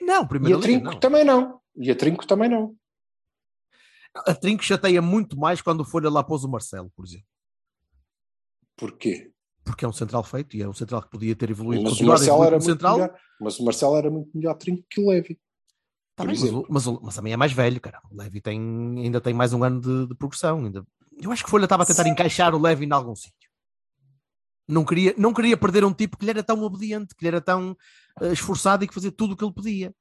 [0.00, 1.60] Não, E primeiro a Trinco também não.
[1.76, 2.74] E a Trinco também não.
[4.14, 7.26] A Trinco chateia muito mais quando o Folha lá pôs o Marcelo, por exemplo.
[8.76, 9.30] Porquê?
[9.64, 11.84] Porque é um central feito e é um central que podia ter evoluído.
[11.84, 12.94] Mas o a Marcelo era muito central.
[12.96, 13.18] melhor.
[13.40, 15.38] Mas o Marcelo era muito melhor trinco que o Levi.
[16.16, 18.00] Tá mas, mas, mas também é mais velho, cara.
[18.10, 18.58] O Levi tem,
[18.98, 20.64] ainda tem mais um ano de, de progressão.
[20.64, 20.84] Ainda.
[21.20, 23.50] Eu acho que o Folha estava a tentar encaixar o Levi em algum sítio.
[24.66, 27.40] Não queria, não queria perder um tipo que lhe era tão obediente, que lhe era
[27.40, 27.76] tão
[28.20, 29.94] eh, esforçado e que fazia tudo o que ele pedia.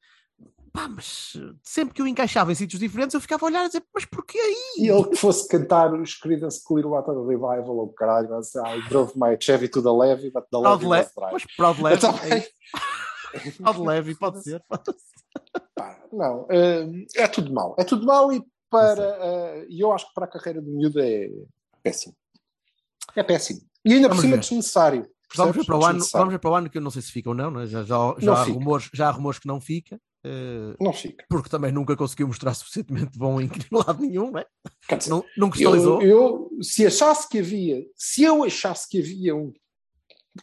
[0.71, 3.67] Pá, mas eh, sempre que eu encaixava em sítios diferentes, eu ficava a olhar e
[3.67, 4.85] dizer, mas porquê aí?
[4.85, 9.13] E ele que fosse cantar os Creedence Clearwater Revival ou caralho, mas, ah, I drove
[9.17, 11.29] my Chevy to the levy, but the Proud levy Le- was dry.
[11.33, 12.47] Mas Proud Levi, Então, é
[13.61, 14.63] Proud Levi, pode ser.
[15.75, 17.75] pá, não, eh, é tudo mau.
[17.77, 19.03] É tudo mau e para.
[19.21, 21.29] eh, E eu acho que para a carreira do miúdo é
[21.81, 22.15] péssimo.
[23.15, 23.61] É péssimo.
[23.85, 24.39] E ainda por cima ver.
[24.39, 25.07] desnecessário.
[25.35, 26.21] Vamos ver, para o ano, Desnecessário.
[26.25, 27.65] vamos ver para o ano que eu não sei se fica ou não, né?
[27.65, 28.57] já, já, já, Não há fica.
[28.57, 31.25] rumores, já há rumores que não fica, eh, Não fica.
[31.27, 34.43] porque também nunca conseguiu mostrar suficientemente bom em lado nenhum, né?
[34.95, 36.01] Dizer, não, não cristalizou.
[36.03, 39.51] Eu, eu, se achasse que havia, se eu achasse que havia um,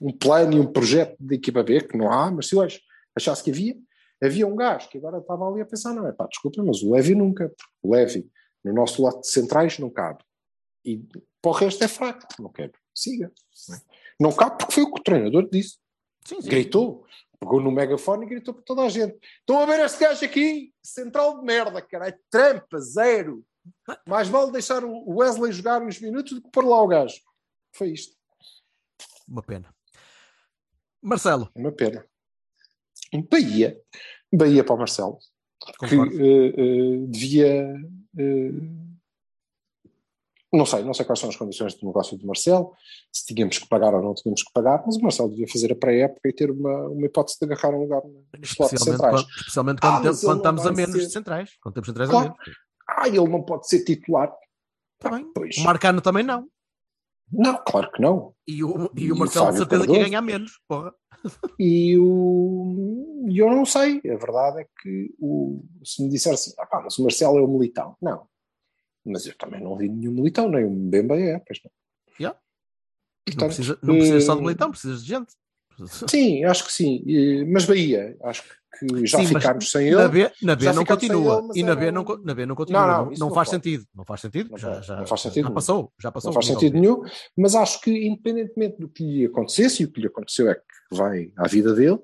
[0.01, 2.81] um plano e um projeto de equipa B, que não há, mas se eu ach-
[3.17, 3.77] achasse que havia,
[4.23, 6.93] havia um gajo que agora estava ali a pensar, não é pá, desculpa, mas o
[6.93, 8.31] Levi nunca, porque o Levi
[8.65, 10.23] no nosso lado de centrais não cabe.
[10.85, 10.99] E
[11.43, 12.73] para o resto é fraco, não quero.
[12.95, 13.33] Siga.
[13.69, 13.81] Não, é?
[14.21, 15.79] Não cabe porque foi o que o treinador disse.
[16.27, 16.49] Sim, sim.
[16.49, 17.07] Gritou.
[17.39, 19.19] Pegou no megafone e gritou para toda a gente.
[19.41, 20.75] Estão a ver este gajo aqui?
[20.83, 22.19] Central de merda, caralho.
[22.31, 23.43] Trampa, zero.
[24.07, 27.19] Mais vale deixar o Wesley jogar uns minutos do que pôr lá o gajo.
[27.75, 28.15] Foi isto.
[29.27, 29.75] Uma pena.
[31.03, 32.05] Marcelo, Uma pena.
[33.13, 33.81] Um Bahia.
[34.33, 35.19] Bahia para o Marcelo.
[35.65, 36.15] Que concordo.
[36.21, 37.75] eh, eh, devia.
[38.19, 38.53] eh,
[40.53, 42.73] não sei, não sei quais são as condições de negócio do Marcelo,
[43.13, 45.77] se tínhamos que pagar ou não tínhamos que pagar, mas o Marcelo devia fazer a
[45.77, 48.11] pré-época e ter uma, uma hipótese de agarrar um lugar no
[48.43, 49.15] slot de especialmente centrais.
[49.23, 51.07] quando, especialmente Ah, quando, tem- mas ele quando estamos a menos ser.
[51.07, 51.51] de centrais.
[51.63, 52.29] Quando temos centrais a Claro.
[52.37, 52.59] menos.
[52.89, 54.33] Ah, ele não pode ser titular.
[54.99, 55.31] Tá bem.
[55.33, 55.57] Pois.
[55.57, 56.49] O Marcano também não.
[57.33, 58.35] Não, claro que não.
[58.47, 60.93] E o, e o Marcelo de certeza que ia ganhar menos, porra.
[61.59, 63.99] E o, eu não sei.
[63.99, 67.43] A verdade é que o, se me disser assim, ah, pá, mas o Marcelo é
[67.43, 67.97] o militão.
[68.01, 68.27] Não.
[69.05, 71.71] Mas eu também não vi nenhum militão, nem o Mbemba é, pois não.
[72.19, 72.39] Yeah.
[72.39, 75.35] Não Portanto, precisa, não precisa só de eh, militão, precisas de gente.
[76.09, 77.05] Sim, acho que sim.
[77.49, 80.09] Mas Bahia, acho que já Sim, ficámos sem Na ele.
[80.09, 81.45] B, na B não continua.
[81.51, 82.81] ele, e na B, não, na B não continua.
[82.87, 83.51] Não, Não, não, não faz pode.
[83.51, 83.85] sentido.
[83.95, 84.57] Não faz sentido.
[84.57, 85.93] Já, já, faz sentido já passou.
[86.01, 86.29] Já passou.
[86.29, 87.03] Não faz sentido nenhum,
[87.37, 90.63] mas acho que independentemente do que lhe acontecesse, e o que lhe aconteceu é que
[90.97, 91.99] vai à vida dele,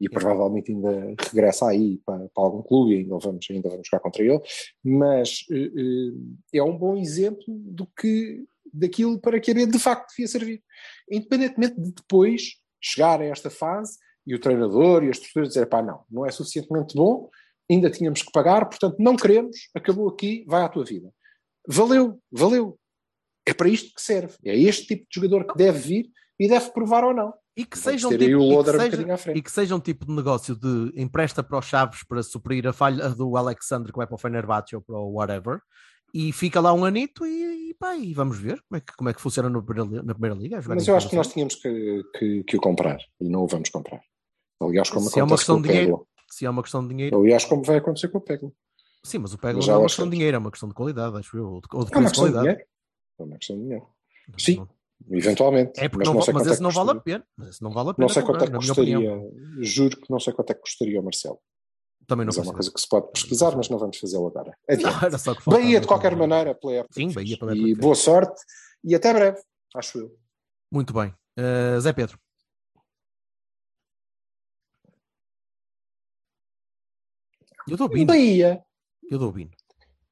[0.00, 4.00] e provavelmente ainda regressa aí para, para algum clube e ainda vamos, ainda vamos jogar
[4.00, 4.40] contra ele,
[4.82, 10.10] mas eh, é um bom exemplo do que, daquilo para que a B de facto
[10.10, 10.62] devia servir.
[11.10, 15.82] Independentemente de depois chegar a esta fase e o treinador e as estruturas dizer, pá,
[15.82, 17.30] não, não é suficientemente bom,
[17.70, 21.10] ainda tínhamos que pagar, portanto não queremos, acabou aqui, vai à tua vida.
[21.66, 22.78] Valeu, valeu.
[23.46, 24.34] É para isto que serve.
[24.44, 27.32] É este tipo de jogador que deve vir e deve provar ou não.
[27.56, 29.38] E que seja um tipo, e que um seja- frente.
[29.38, 32.72] e que seja um tipo de negócio de empresta para os Chaves para suprir a
[32.72, 35.60] falha do Alexandre que vai para o Fenerbahçe ou para o whatever
[36.14, 39.10] e fica lá um anito e, e, pá, e vamos ver como é que, como
[39.10, 40.62] é que funciona na primeira, na primeira liga.
[40.68, 43.68] Mas eu acho que nós tínhamos que, que, que o comprar e não o vamos
[43.68, 44.00] comprar.
[44.62, 45.90] Aliás, como Se é uma questão de dinheiro.
[45.90, 46.08] Peglo.
[46.30, 48.54] Se é uma questão de dinheiro, Aliás, como vai acontecer com o Peglo.
[49.04, 51.16] sim, mas o Mas não é uma questão de dinheiro, é uma questão de qualidade,
[51.18, 52.42] acho eu, ou de, ou de É uma questão de qualidade.
[52.44, 52.70] dinheiro.
[53.18, 53.86] É uma questão de dinheiro.
[54.38, 54.68] Sim,
[55.10, 55.80] eventualmente.
[55.80, 57.26] É porque mas não, não mas é esse não vale a pena.
[57.36, 59.20] Mas esse não vale a pena Não sei comprar, quanto é que custaria.
[59.60, 61.38] Juro que não sei quanto é que custaria o Marcelo.
[62.06, 64.56] Também não Mas é uma coisa que se pode pesquisar, mas não vamos fazê-lo agora.
[64.68, 64.94] Adiante.
[64.94, 66.88] Não, era só que faltava, Bahia, de qualquer maneira, época.
[66.90, 68.42] Sim, que Bahia época E boa sorte
[68.82, 69.40] e até breve,
[69.74, 70.18] acho eu.
[70.70, 71.14] Muito bem.
[71.38, 72.18] Uh, Zé Pedro.
[77.66, 78.06] Eu dou Bino.
[78.06, 78.62] Bahia,
[79.10, 79.50] Eu dou Bino.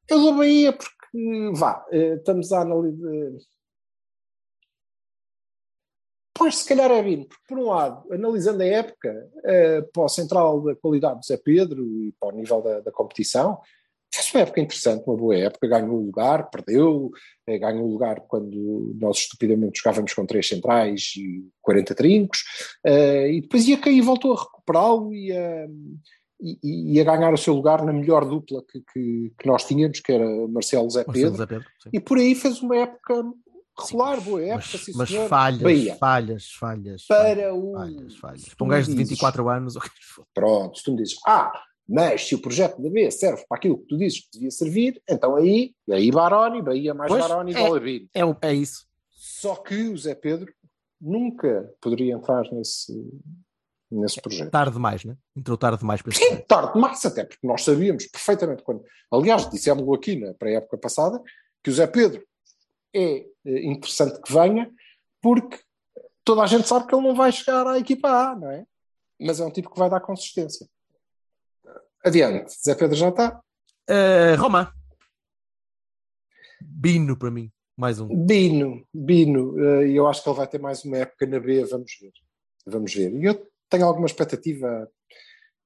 [0.09, 3.11] eu dou Bahia porque, vá, eh, estamos a analisar.
[6.35, 10.09] Pois, se calhar é Bino, porque, por um lado, analisando a época, eh, para o
[10.09, 13.61] central da qualidade do Zé Pedro e para o nível da, da competição,
[14.13, 17.11] fez uma época interessante, uma boa época, ganhou o lugar, perdeu,
[17.47, 22.45] eh, ganhou o lugar quando nós estupidamente jogávamos com três centrais e 40 trincos,
[22.85, 25.67] eh, e depois ia cair, voltou a recuperá-lo e a,
[26.43, 30.01] e, e a ganhar o seu lugar na melhor dupla que, que, que nós tínhamos,
[30.01, 31.69] que era Marcelo Zé Marcelo Pedro, Zé Pedro.
[31.93, 33.25] e por aí fez uma época
[33.79, 35.97] regular, boa época, Mas, sim, mas falhas, Bahia.
[35.97, 37.07] falhas, falhas.
[37.07, 38.55] Para o- Falhas, falhas.
[38.55, 39.75] Para um gajo de dizes- 24 anos.
[40.35, 41.53] Pronto, se tu me dizes, ah,
[41.89, 45.03] mas se o projeto da B serve para aquilo que tu dizes que devia servir,
[45.09, 47.63] então aí, aí Baroni, Bahia mais Pois, Baroni, é.
[47.63, 48.09] vale a Bino.
[48.15, 48.87] É, o- é isso.
[49.11, 50.53] Só que o Zé Pedro
[51.01, 52.93] nunca poderia entrar nesse,
[53.91, 54.51] nesse projeto.
[54.51, 55.17] Tarde demais, né?
[55.37, 56.47] Entrou tarde demais para Sim, projeto.
[56.47, 58.85] tarde demais, até porque nós sabíamos perfeitamente quando.
[59.11, 61.21] Aliás, dissemos-lo aqui na pré-época passada,
[61.63, 62.23] que o Zé Pedro
[62.95, 64.71] é eh, interessante que venha,
[65.21, 65.59] porque
[66.25, 68.67] toda a gente sabe que ele não vai chegar à equipa A, não é?
[69.21, 70.67] Mas é um tipo que vai dar consistência.
[72.05, 73.41] Adiante, Zé Pedro já está.
[73.89, 74.73] Uh, Roma.
[76.61, 77.51] Bino para mim.
[77.77, 78.09] Mais um.
[78.09, 81.97] Bino, Bino, eh, eu acho que ele vai ter mais uma época na B, vamos
[82.01, 82.13] ver.
[82.67, 83.13] Vamos ver.
[83.15, 84.89] E eu tenho alguma expectativa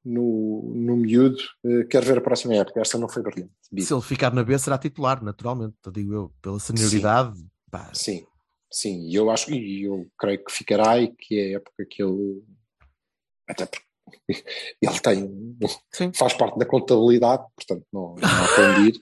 [0.07, 2.81] no, no miúdo, eh, quero ver a próxima época.
[2.81, 3.53] Esta não foi brilhante.
[3.81, 5.75] Se ele ficar na B, será titular, naturalmente.
[5.83, 6.33] Te digo eu.
[6.41, 7.37] Pela senioridade.
[7.71, 8.25] pá, Sim,
[8.73, 12.03] sim, e eu acho e eu creio que ficará e que é a época que
[12.03, 12.43] ele
[13.49, 13.85] até porque
[14.81, 15.57] ele tem
[15.93, 16.13] Sim.
[16.15, 19.01] faz parte da contabilidade, portanto não, não há onde ir.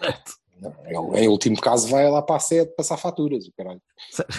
[0.86, 3.82] Ele, em último caso vai lá para a sede passar faturas, o caralho.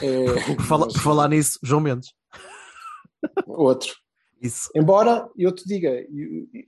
[0.01, 2.13] É, Por, mas- por falar nisso, João Mendes.
[3.45, 3.93] outro.
[4.45, 4.69] Isso.
[4.75, 5.91] Embora eu te diga,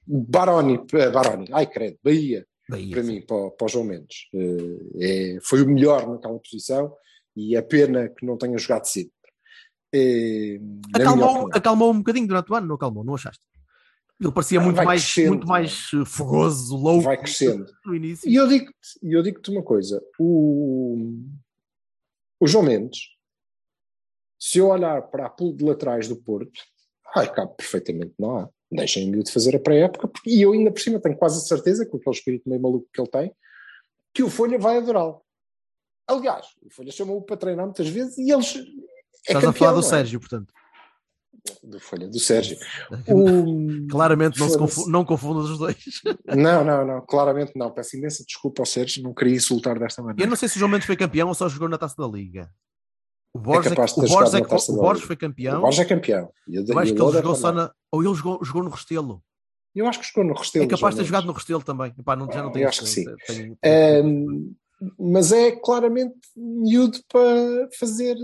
[0.05, 3.11] Baroni, eh, Baroni, ai credo, Bahia, Bahia, para sim.
[3.13, 4.27] mim, para, para o João Mendes.
[4.33, 6.93] Eh, é- foi o melhor naquela posição
[7.35, 9.11] e é pena que não tenha jogado sempre.
[9.93, 10.59] É,
[10.93, 13.41] Acalmou, acalmou um bocadinho durante o ano, não acalmou, não achaste?
[14.19, 17.65] Ele parecia Ah, muito mais, crescendo, muito mais eh, fogoso, louco vai crescendo.
[17.85, 18.27] no início.
[18.27, 20.97] E eu digo-te eu digo uma coisa: o,
[22.39, 22.99] o João Mendes,
[24.39, 26.59] se eu olhar para a pool de laterais do Porto,
[27.15, 28.49] ai, cabe perfeitamente, não há.
[28.71, 31.85] Deixem-me de fazer a pré-época, porque- e eu ainda por cima tenho quase a certeza,
[31.85, 33.31] com aquele espírito meio maluco que ele tem,
[34.13, 35.21] que o Folha vai adorá-lo.
[36.07, 38.55] Aliás, o Folha chamou-o para treinar muitas vezes e eles.
[38.55, 38.59] É
[39.31, 39.83] Estás a campeão, falar do é?
[39.83, 40.53] Sérgio, portanto.
[41.63, 42.57] Do Folha, do Sérgio.
[43.07, 45.77] O- Claramente não, confu não confundas os dois.
[46.27, 47.71] Não, não, não, claramente não.
[47.71, 50.23] Peço imensa desculpa ao Sérgio, não queria insultar desta maneira.
[50.23, 52.05] Eu não sei se o João Mendes foi campeão ou só jogou na taça da
[52.07, 52.49] Liga.
[53.33, 55.61] O Borges, é capaz de o ter Borges, jogado é o Borges foi O campeão.
[55.61, 56.31] Borges é campeão.
[56.47, 57.71] E Eu o- acho que o ele jogou só na.
[57.91, 59.23] Ou ele jogou, jogou no Restelo.
[59.75, 60.65] Eu acho que jogou no Restelo.
[60.65, 61.33] É capaz de ter jogado no.
[61.33, 61.93] Restelo também.
[61.97, 63.05] Epá, não, já não Eu tenho acho que sim.
[63.27, 64.53] tenho- Ahm,
[64.97, 68.17] mas é claramente miúdo para fazer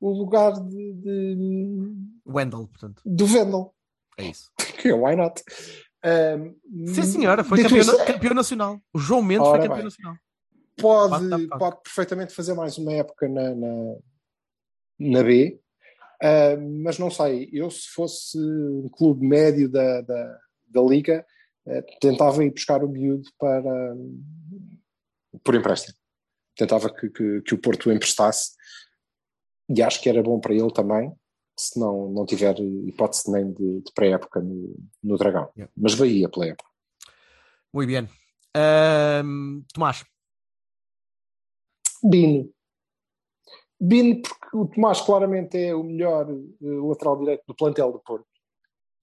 [0.00, 1.94] o lugar de, de-
[2.26, 3.02] Wendell, portanto.
[3.04, 3.74] do Vendel.
[4.18, 4.50] É isso.
[4.84, 5.42] Why not?
[6.06, 8.78] Um, Sim, senhora, foi campeão, campeão nacional.
[8.92, 9.84] O João Mendes Ora foi campeão bem.
[9.84, 10.16] nacional.
[10.76, 13.96] Pode, Pode, perfeitamente fazer mais uma época na, na,
[14.98, 15.60] na B,
[16.22, 21.24] ah, mas não sei, eu se fosse um clube médio da, da, da Liga,
[21.66, 23.94] ah, tentava ir buscar o miúdo para
[25.42, 25.96] por empréstimo.
[26.56, 28.52] Tentava que, que, que o Porto o emprestasse
[29.68, 31.12] e acho que era bom para ele também,
[31.58, 35.50] se não, não tiver hipótese nem de, de pré-época no, no Dragão.
[35.56, 35.72] Yeah.
[35.76, 36.70] Mas Bahia pela época.
[37.72, 38.08] Muito bem.
[38.56, 40.04] Ahm, Tomás,
[42.04, 42.50] Bino.
[43.80, 48.26] Bino, porque o Tomás claramente é o melhor eh, lateral direito do plantel do Porto.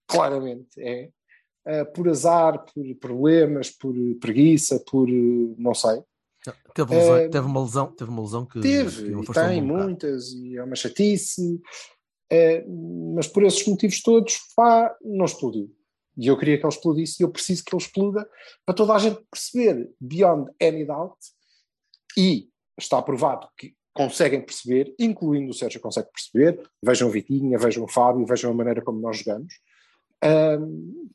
[0.06, 1.10] Claramente é.
[1.64, 6.02] Eh, por azar, por problemas, por preguiça, por eh, não sei.
[6.74, 10.56] teve, lesão- teve uma lesão, teve uma lesão que, Teve, que e tem muitas, e
[10.56, 11.60] é uma chatice.
[13.14, 15.70] mas por esses motivos todos, pá, não explodiu.
[16.16, 18.28] E eu queria que ele explodisse e eu preciso que ele exploda
[18.66, 21.16] para toda a gente perceber, beyond any doubt,
[22.18, 22.50] e
[22.82, 27.88] está provado que conseguem perceber, incluindo o Sérgio consegue perceber, vejam o Vitinha, vejam o
[27.88, 29.52] Fábio, vejam a maneira como nós jogamos.
[30.22, 31.08] Ahm,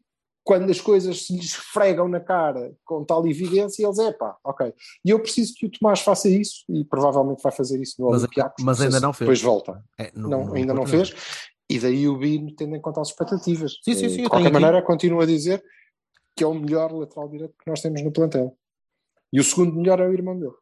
[0.43, 4.73] quando as coisas se lhes esfregam na cara com tal evidência, eles é pá, ok.
[5.03, 8.21] E eu preciso que o Tomás faça isso e provavelmente vai fazer isso no Mas-
[8.21, 8.63] Olympiacos.
[8.63, 9.25] mas ainda não fez.
[9.27, 9.83] Depois volta.
[9.99, 11.13] É, no- Não, no ainda não fez.
[11.69, 13.73] E daí o Bino, tendo em conta as expectativas.
[13.83, 14.53] Sim, sim, sim, De qualquer tenho aqui.
[14.53, 15.61] maneira, continuo a dizer
[16.33, 18.57] que é o melhor lateral direito que nós temos no plantel.
[19.33, 20.53] E o segundo melhor é o irmão dele.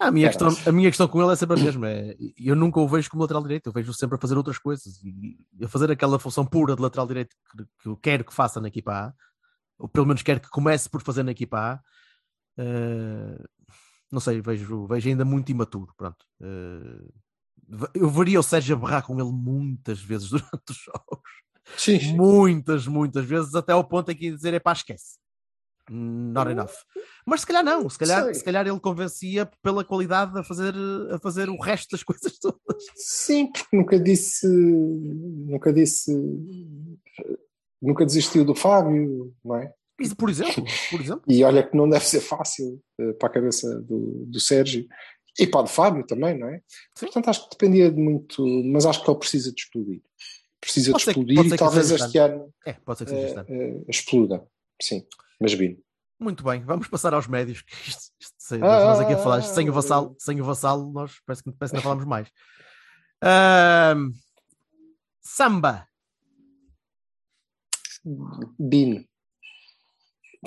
[0.00, 0.36] A minha, Era.
[0.36, 1.88] questão, a minha questão com ele é sempre a mesma.
[1.88, 5.00] É, eu nunca o vejo como lateral direito, eu vejo sempre a fazer outras coisas.
[5.04, 8.60] E a fazer aquela função pura de lateral direito que, que eu quero que faça
[8.60, 9.12] na equipa A,
[9.78, 11.80] ou pelo menos quero que comece por fazer na equipa A.
[12.58, 13.44] eh,
[14.10, 15.94] não sei, vejo, vejo ainda muito imaturo.
[15.96, 16.24] Pronto.
[16.42, 17.08] Eh,
[17.94, 21.30] eu veria o Sérgio a berrar com ele muitas vezes durante os jogos.
[21.76, 25.21] Sim, Muitas, muitas vezes, até ao ponto em que dizer: é pá, esquece.
[25.90, 26.72] Not enough.
[27.26, 28.34] Mas se calhar não, se calhar, Sei.
[28.34, 30.74] se calhar ele convencia pela qualidade a fazer,
[31.10, 32.60] a fazer o resto das coisas todas.
[32.94, 34.46] Sim, porque nunca disse.
[34.46, 36.12] Nunca disse.
[37.80, 39.72] Nunca desistiu do Fábio, não é?
[40.00, 41.22] Isso, por exemplo, por exemplo.
[41.28, 44.86] E olha que não deve ser fácil eh, para a cabeça do, do Sérgio
[45.38, 46.60] e para do Fábio também, não é?
[46.96, 47.06] Sim.
[47.06, 50.00] Portanto, acho que dependia de muito, mas acho que ele precisa de explodir.
[50.60, 53.46] Precisa Pode de explodir e talvez este ano É, pode ser que seja ano.
[53.48, 54.46] eh, exploda.
[54.80, 55.04] Sim,
[55.42, 55.76] mas Bino.
[56.20, 57.62] Muito bem, vamos passar aos médios.
[57.62, 60.44] que Isto, isto, sei- Ah, nós aqui a falar, isto sem o vassalo, sem o
[60.44, 62.30] vassalo, nós parece que, parece que não falamos mais.
[63.22, 64.12] Ahm,
[65.20, 65.86] samba.
[68.58, 69.04] Bino.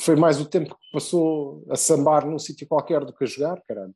[0.01, 3.61] Foi mais o tempo que passou a sambar num sítio qualquer do que a jogar,
[3.67, 3.95] caralho.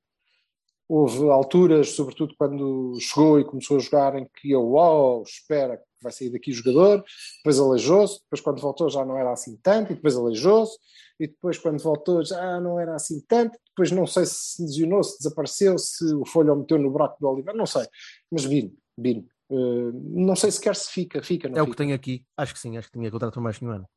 [0.90, 5.84] Houve alturas, sobretudo quando chegou e começou a jogar, em que eu, uau, espera que
[6.02, 7.04] vai sair daqui jogador,
[7.38, 10.76] depois aleijou-se, depois quando voltou já não era assim tanto, e depois aleijou-se,
[11.20, 15.20] e depois quando voltou já não era assim tanto, depois não sei se lesionou, se
[15.20, 17.86] desapareceu, se o Folha o meteu no buraco do Oliveira, não sei.
[18.32, 19.28] Mas Bino, Bino.
[19.52, 21.84] Eh, não sei sequer se fica, fica, não É o que fica.
[21.84, 22.26] tenho aqui.
[22.38, 23.88] Acho que sim, acho que tinha contrato mais que um ano.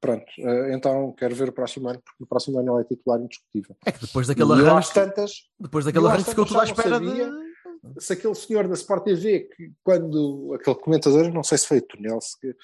[0.00, 3.20] Pronto, eh, então quero ver o próximo ano, porque no próximo ano ele é titular
[3.20, 3.76] indiscutível.
[3.84, 8.00] É que depois daquele arranque, às tantas, depois daquele arranque ficou tudo à espera de.
[8.00, 11.82] se aquele senhor da Sport TV, que quando aquele comentador, não sei se foi o
[11.82, 12.54] Tunel, se-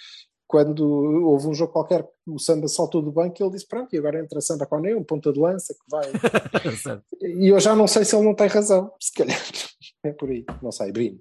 [0.46, 3.98] quando houve um jogo qualquer que o Samba saltou do banco, ele disse: Pronto, e
[3.98, 6.04] agora entra Samba Coné, um ponta de lança que vai.
[7.20, 9.36] E eu já não sei se ele não tem razão, se calhar
[10.04, 11.18] é por aí, não sei, Brino.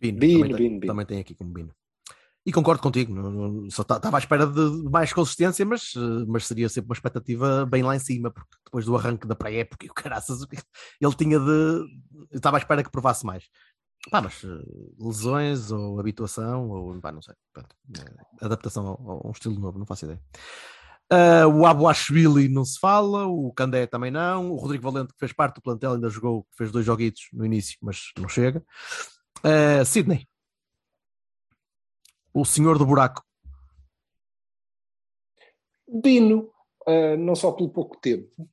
[0.00, 0.92] Bino, Bino, também, tem, Bino, Bino.
[0.92, 1.74] também tem aqui como Bino.
[2.44, 3.14] E concordo contigo,
[3.70, 7.84] só estava à espera de mais consistência, mas, eh, mas seria sempre uma expectativa bem
[7.84, 10.40] lá em cima, porque depois do arranque da pré-época e o caraças,
[11.00, 11.84] ele tinha de.
[12.32, 13.44] Estava à espera que provasse mais.
[14.10, 14.48] Pá, mas eh,
[14.98, 19.78] lesões ou habituação, ou pá, não sei, pronto, eh, adaptação a, a um estilo novo,
[19.78, 20.20] não faço ideia.
[21.12, 25.30] Ah, o Abuashvili não se fala, o Candé também não, o Rodrigo Valente, que fez
[25.30, 28.64] parte do plantel, ainda jogou, fez dois joguitos no início, mas não chega.
[29.44, 30.26] Uh, Sidney.
[32.34, 33.22] O senhor do buraco.
[35.86, 36.50] Bino,
[36.86, 38.48] eh, não só pelo pouco tempo.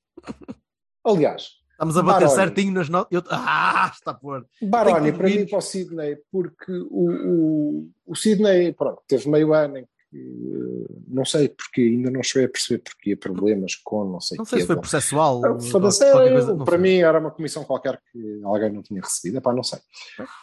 [1.03, 2.35] Aliás, Estamos a bater Baroni.
[2.35, 3.09] certinho nas notas.
[3.11, 3.23] Eu...
[3.31, 4.45] Ah, está a pôr.
[4.61, 9.77] Baroni, para mim, para o Sidney, porque o, o, o Sidney, pronto, teve meio ano
[9.77, 14.19] em que, eh, não sei porque, ainda não cheguei a perceber porque, problemas com não
[14.19, 15.41] sei Não sei se foi processual.
[15.45, 16.81] Ah, coisa, não para sei.
[16.81, 19.79] mim era uma comissão qualquer que alguém não tinha recebido, epá, não sei.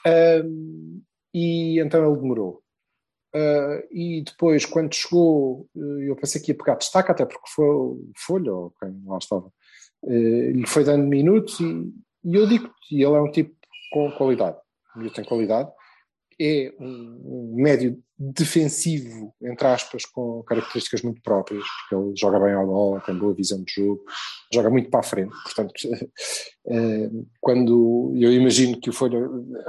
[0.06, 1.02] Ahm,
[1.34, 2.62] e então ele demorou.
[3.36, 7.66] Ah, e depois, quando chegou, eh, eu pensei que ia pegar destaque, até porque foi
[7.66, 9.52] o Folha, ou quem lá estava,
[10.06, 11.92] eh, lhe foi dando minutos e,
[12.24, 13.54] e eu digo que ele é um tipo
[13.92, 14.56] com qualidade.
[14.96, 15.70] Ele tem qualidade.
[16.40, 22.54] É um, um médio defensivo, entre aspas, com características muito próprias, porque ele joga bem
[22.54, 24.02] a bola, tem boa visão de jogo,
[24.52, 25.34] joga muito para a frente.
[25.44, 25.72] Portanto,
[26.68, 27.10] eh,
[27.40, 29.18] quando eu imagino que o Folha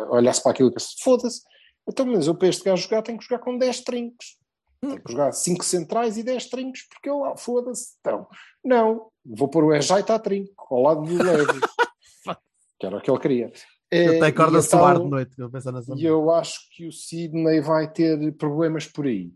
[0.10, 1.42] olhasse para aquilo e pensasse, foda-se,
[1.88, 4.38] então, mas eu para este gajo jogar tenho que jogar com 10 trincos.
[4.82, 7.96] Tenho que jogar 5 centrais e 10 trincos, porque eu, ah, foda-se.
[8.00, 8.28] Então,
[8.64, 11.48] não, vou pôr o Ejaita a trinco, ao lado do Leve,
[12.80, 13.52] que era o que ele queria.
[13.90, 15.94] Eu Eh, tenho corda soar então- de noite, eu penso nessa.
[15.96, 19.32] e eu acho que o Sidney vai ter problemas por aí.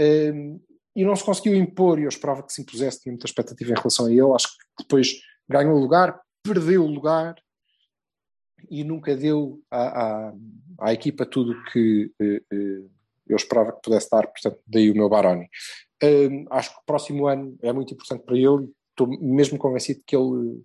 [0.00, 0.60] Um,
[0.96, 3.74] e não se conseguiu impor, e eu esperava que se impusesse, tinha muita expectativa em
[3.76, 4.32] relação a ele.
[4.32, 7.34] Acho que depois ganhou o lugar, perdeu o lugar
[8.68, 10.34] e nunca deu à, à,
[10.80, 12.82] à equipa tudo que eh, eh,
[13.28, 15.48] eu esperava que pudesse dar, portanto, daí o meu Baroni.
[16.50, 20.62] Acho que o próximo ano é muito importante para ele, estou mesmo convencido que ele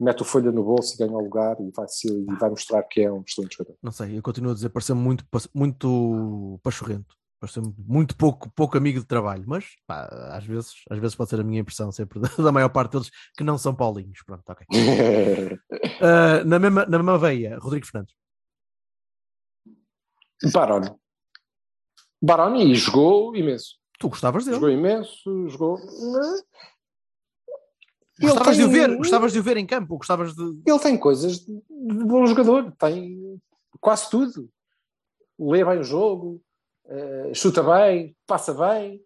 [0.00, 2.82] mete o folha no bolso e ganha o lugar e vai, ser, e vai mostrar
[2.84, 3.76] que é um excelente jogador.
[3.82, 5.24] Não sei, eu continuo a dizer, pareceu-me muito,
[5.54, 7.19] muito pachorrento.
[7.40, 11.40] Pareceu-me muito pouco, pouco amigo de trabalho, mas pá, às, vezes, às vezes pode ser
[11.40, 14.22] a minha impressão sempre da, maior parte deles que não são Paulinhos.
[14.26, 14.66] Pronto, ok.
[16.02, 18.14] Ah, na, mesma, na mesma veia, Rodrigo Fernandes.
[20.52, 20.90] Baroni.
[22.22, 23.76] Baroni jogou imenso.
[23.98, 24.56] Tu gostavas dele?
[24.56, 25.78] Jogou imenso, jogou.
[28.18, 28.96] Ele Gostavas de o tem- ver?
[28.96, 29.96] Gostavas de o ver em campo?
[29.98, 30.42] Gostavas de.
[30.66, 33.40] Ele tem coisas de de bom jogador, tem
[33.80, 34.50] quase tudo.
[35.38, 36.42] Lê bem o jogo,
[36.90, 39.02] eh, chuta bem, passa bem.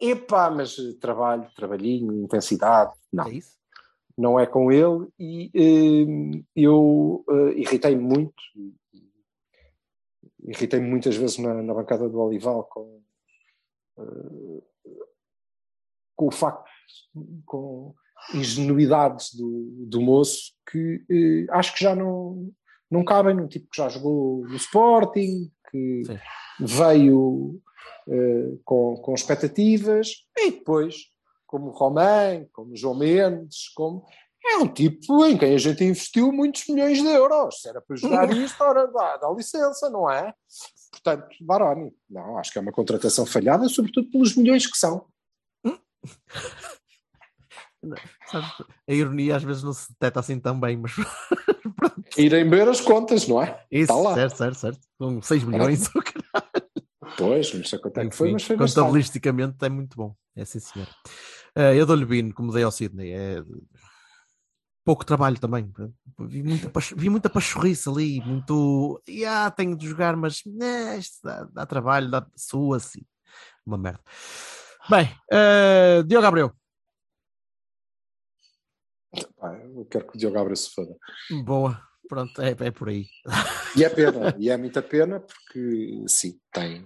[0.00, 3.26] Epá, mas eh, trabalho, trabalhinho, intensidade, não.
[3.26, 3.62] É isso?
[4.16, 8.34] não é com ele e eh, eu eh, irritei-me muito
[10.44, 13.02] irritei-me muitas vezes na, na bancada do Olival com
[16.14, 16.70] com o facto
[17.46, 17.94] com
[18.34, 22.52] ingenuidades do, do moço que acho que já não
[22.90, 26.18] não cabem num tipo que já jogou no Sporting que Sim.
[26.60, 27.60] veio
[28.08, 31.10] eh, com, com expectativas e depois
[31.46, 34.06] como Romain, como João Mendes, como
[34.44, 37.60] é um tipo em quem a gente investiu muitos milhões de euros.
[37.60, 40.34] Se era para jogar isto, ora, dá, dá licença, não é?
[40.90, 45.06] Portanto, Baroni, não, acho que é uma contratação falhada, sobretudo pelos milhões que são.
[48.88, 50.92] A ironia às vezes não se detecta assim tão bem, mas
[52.16, 53.64] Irem ver as contas, não é?
[53.70, 54.14] isso, Está lá.
[54.14, 54.80] certo, certo, certo.
[54.98, 56.52] Com 6 milhões, o caralho.
[57.16, 58.82] Pois, não sei quanto é que foi, mas foi bastante.
[58.84, 60.14] contabilisticamente é muito bom.
[60.36, 60.88] É sim, senhor.
[61.54, 63.12] Eh, eu dou-lhe bino, como dei ao Sidney.
[63.12, 63.42] É
[64.84, 65.70] pouco trabalho também.
[66.18, 69.00] Vi muita, pach- vi muita pachorrice ali, muito.
[69.28, 73.06] Ah, tenho de jogar, mas né, dá, dá trabalho, dá sua-se.
[73.64, 74.00] Uma merda.
[74.90, 76.52] Bem, eh, Diogo Gabriel.
[79.74, 80.96] Eu quero que o Diogo Abra se foda.
[81.44, 81.80] Boa.
[82.12, 83.06] Pronto, é, é por aí.
[83.74, 86.84] E é pena, e é muita pena porque sim, tem,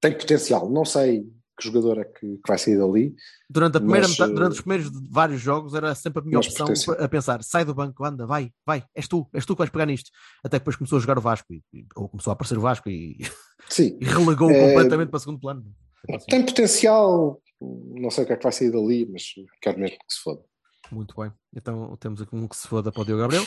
[0.00, 0.68] tem potencial.
[0.68, 1.22] Não sei
[1.56, 3.14] que jogador é que, que vai sair dali.
[3.48, 6.24] Durante, a primeira Mas, metade- eh, durante os primeiros de vários jogos era sempre a
[6.24, 6.66] minha opção
[6.98, 9.86] a pensar: sai do banco, anda, vai, vai, és tu, és tu que vais pegar
[9.86, 10.10] nisto.
[10.42, 11.62] Até que depois começou a jogar o Vasco, e,
[11.94, 13.16] ou começou a aparecer o Vasco e,
[13.78, 15.62] e relegou Eh, completamente para segundo plano.
[16.02, 17.40] Então, assim, tem potencial.
[17.60, 19.22] Não sei o que é que vai sair dali, mas
[19.62, 20.42] quero mesmo que se foda.
[20.90, 21.30] Muito bem.
[21.54, 23.44] Então temos aqui um que se foda para o Diogo Gabriel.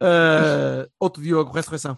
[0.00, 1.96] Eh, outro Diogo, ressurreição.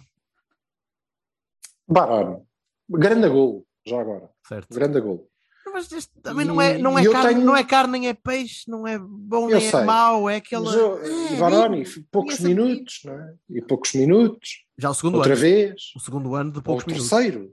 [1.88, 2.42] Baroni,
[2.88, 4.28] grande gol, já agora.
[4.46, 4.74] Certo.
[4.74, 5.28] Grande gol.
[5.72, 8.70] Mas este também não é, não, é carne, tenho- não é carne, nem é peixe,
[8.70, 10.72] não é bom, Eu nem é mau, é aquela.
[10.74, 13.34] Eu- É, Baroni, bem, poucos minutos, não é?
[13.50, 15.40] E poucos minutos, Já o segundo outra ano.
[15.40, 17.10] vez, O segundo ano de poucos minutos.
[17.10, 17.52] terceiro.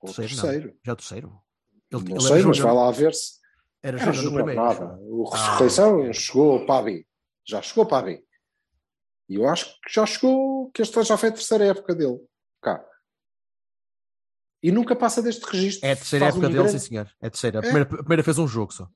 [0.00, 0.76] Ou Terceiro, terceiro.
[0.84, 1.40] Já o terceiro.
[1.90, 3.38] Ele, Não ele sei, mas vai lá ver se.
[3.82, 4.60] Era Era júnior primeiro.
[4.62, 4.98] nada.
[5.02, 7.06] O Ressurreição chegou para a B.
[7.44, 8.24] Já chegou para a B.
[9.28, 12.18] E eu acho que já chegou, que esta já foi a terceira época dele.
[12.62, 12.84] Cá.
[14.62, 15.86] E nunca passa deste registro.
[15.86, 17.10] É a terceira Faz época um dele, grande- sim senhor.
[17.20, 17.58] É a terceira.
[17.58, 18.88] A primeira, a primeira fez um jogo só.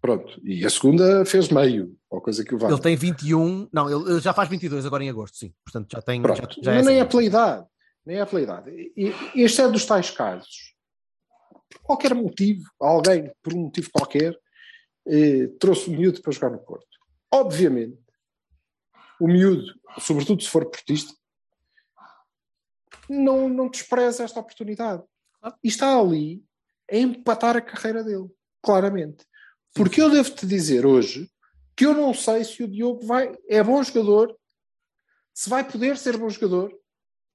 [0.00, 0.40] Pronto.
[0.42, 2.74] E a segunda fez meio, ou coisa que o vale.
[2.74, 5.54] Ele tem 21, não, ele, já faz 22 agora em agosto, sim.
[5.64, 6.20] Portanto, já tem.
[6.20, 6.56] Já, Pronto.
[6.60, 7.08] já é Mas nem é assim.
[7.10, 7.66] pela idade.
[8.04, 8.70] Nem é pela idade.
[8.96, 10.74] E- e Este é dos tais casos.
[11.70, 14.36] Por qualquer motivo, alguém, por um motivo qualquer,
[15.06, 16.88] eh, trouxe o miúdo para jogar no Porto.
[17.32, 17.96] Obviamente,
[19.22, 21.14] o miúdo, sobretudo se for portista,
[23.08, 25.04] não, não despreza esta oportunidade.
[25.62, 26.44] E está ali
[26.90, 28.28] a empatar a carreira dele,
[28.60, 29.24] claramente.
[29.74, 31.30] Porque eu devo-te dizer hoje
[31.76, 34.36] que eu não sei se o Diogo vai, é bom jogador,
[35.32, 36.72] se vai poder ser bom jogador,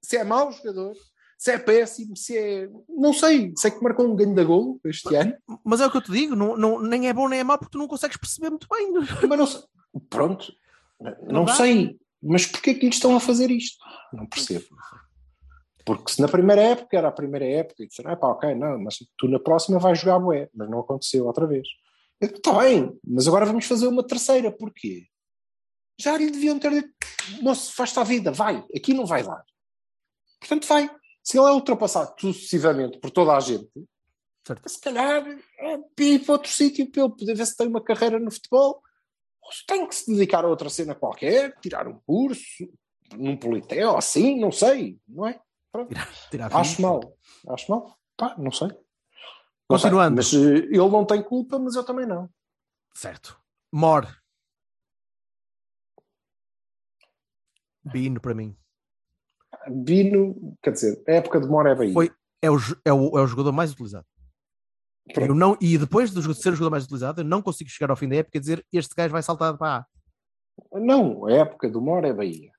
[0.01, 0.93] se é mau jogador,
[1.37, 2.69] se é péssimo, se é.
[2.89, 3.53] Não sei.
[3.55, 5.33] Sei que marcou um ganho da golo este ano,
[5.63, 7.57] Mas é o que eu te digo, não, não, nem é bom nem é mau
[7.57, 8.91] porque tu não consegues perceber muito bem.
[9.27, 9.61] mas não sei.
[10.09, 10.51] Pronto,
[11.23, 11.55] não, dá.
[11.55, 11.97] sei.
[12.21, 13.77] Mas porquê que lhe estão a fazer isto?
[14.11, 14.65] Não percebo.
[15.85, 18.77] Porque se na primeira época era a primeira época e disseram, ah, pá, ok, não,
[18.79, 21.67] mas tu na próxima vais jogar bué, mas não aconteceu outra vez.
[22.19, 25.05] Está bem, mas agora vamos fazer uma terceira, porquê?
[25.99, 26.89] Já lhe deviam ter dito,
[27.41, 29.43] moço, faz-te a vida, vai, aqui não vai dar.
[30.39, 30.89] Portanto, vai.
[31.23, 33.69] Se ele é ultrapassado sucessivamente por toda a gente,
[34.45, 34.69] Certo.
[34.69, 35.25] se calhar
[35.59, 38.31] é para ir para outro sítio para ele poder ver se tem uma carreira no
[38.31, 38.81] futebol,
[39.67, 42.69] tem que se dedicar a outra cena qualquer, tirar um curso,
[43.15, 45.39] num politéu, assim, não sei, não é?
[45.71, 45.93] Pronto.
[46.29, 47.17] Tirar Acho mal.
[47.49, 47.97] Acho mal.
[48.15, 48.67] Pá, não sei.
[48.69, 50.23] Não Continuando.
[50.23, 50.39] sei.
[50.39, 52.29] Mas eh, ele não tem culpa, mas eu também não.
[52.93, 53.39] Certo.
[53.71, 54.07] Mor.
[57.83, 58.57] Bino para mim.
[59.69, 61.93] Bino, quer dizer, a época de Mora é Bahia.
[61.93, 64.05] Foi, é, o, é, o, é o jogador mais utilizado.
[65.13, 65.29] Pronto.
[65.29, 67.95] Eu não, e depois de ser o jogador mais utilizado, eu não consigo chegar ao
[67.95, 69.85] fim da época e dizer este gajo vai saltar para
[70.73, 70.79] A.
[70.79, 72.51] Não, a época do Mora é Bahia.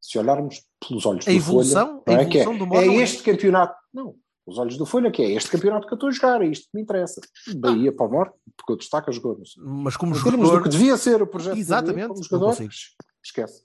[0.00, 2.66] Se olharmos pelos olhos A do evolução- Folha, não a é, que é, evolução do
[2.66, 3.76] Mora é não é- este campeonato.
[3.92, 4.14] Não,
[4.46, 6.64] os olhos do Folha que é este campeonato que eu estou a jogar, é isto
[6.64, 7.20] que me interessa.
[7.56, 9.42] Bahia para o Mora, porque eu destaco a jogador.
[9.58, 10.62] Mas como jogador.
[10.62, 12.56] que devia ser o projeto Exatamente, dele como não jogador,
[13.24, 13.64] esquece.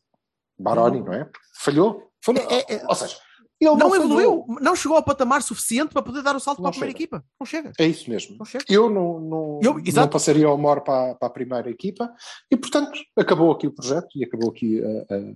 [0.60, 1.30] Baroni, não é?
[1.60, 2.12] Falhou.
[2.24, 2.44] Falhou.
[2.50, 3.18] É, é- Ou seja,
[3.62, 6.64] ele Não não, evoluiu, não chegou ao patamar suficiente para poder dar o salto Não
[6.64, 7.04] para a primeira chega.
[7.04, 7.26] equipa.
[7.40, 7.72] Não chega.
[7.80, 8.36] É isso mesmo.
[8.38, 8.66] Não chega.
[8.68, 12.12] Eu não, não, Eu- não passaria o Mor para, para a primeira equipa
[12.50, 15.34] e, portanto, acabou aqui o projeto e acabou aqui eh, eh,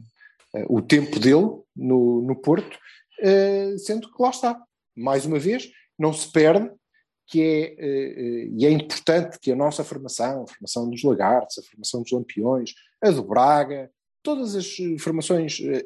[0.56, 2.78] eh, o tempo dele no, no Porto,
[3.78, 4.60] sendo que lá está.
[4.98, 5.70] Mais uma vez,
[6.00, 6.72] não se perde
[7.28, 12.02] que é, e é importante que a nossa formação, a formação dos Lagartos, a formação
[12.02, 12.74] dos Lampiões,
[13.04, 13.90] a do Braga,
[14.26, 15.86] todas as formações, eh,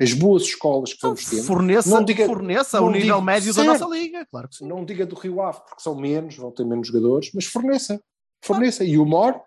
[0.00, 3.80] as boas escolas que vamos tendo, Forneça, Não diga- forneça nível médio da certo.
[3.80, 4.26] nossa liga.
[4.30, 4.66] Claro que sim.
[4.66, 8.00] não diga do Rio Ave, porque são menos, vão ter menos jogadores, mas forneça.
[8.42, 8.84] Forneça.
[8.84, 9.38] E o Mor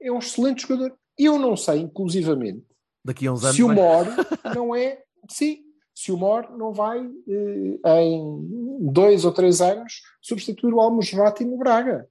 [0.00, 0.92] é um excelente jogador.
[1.16, 2.64] Eu não sei, inclusivamente,
[3.04, 3.56] Daqui a uns anos.
[3.56, 4.06] se o Mor
[4.56, 5.00] não é.
[5.28, 5.58] Sim,
[5.94, 8.48] se o Mor não vai, eh, em
[8.90, 12.08] dois ou três anos, substituir o Almosrati no Braga.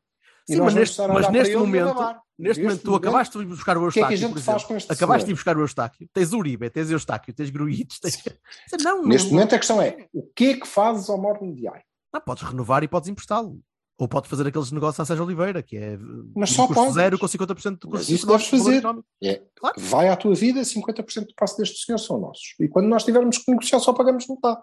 [0.50, 1.96] Sim, mas neste, mas neste momento,
[2.38, 4.42] neste momento, tu acabaste de buscar o O que é que a Eustáquio, gente por
[4.42, 4.68] faz exemplo.
[4.68, 5.36] com este Acabaste de senhor?
[5.36, 6.10] buscar o Eustáquio.
[6.14, 8.00] Tens Uribe, tens o Eustáquio, tens Gruites.
[8.00, 8.24] Tens...
[8.84, 11.54] Não, Neste não, momento a questão é, o que é que fazes ao Mor no
[11.56, 11.84] diário?
[12.14, 13.60] não, podes renovar e podes emprestá-lo.
[13.98, 15.96] Ou podes fazer aqueles negócios a Sérgio Oliveira, que é
[16.36, 16.96] Mas só custo podes.
[16.96, 18.84] zero com 50% de Mas custo isso deves fazer.
[19.24, 19.76] É, Claro.
[19.80, 22.56] vai à tua vida, 50% do passo deste senhor são nossos.
[22.60, 24.60] E quando nós tivermos que negociar, só pagamos metade.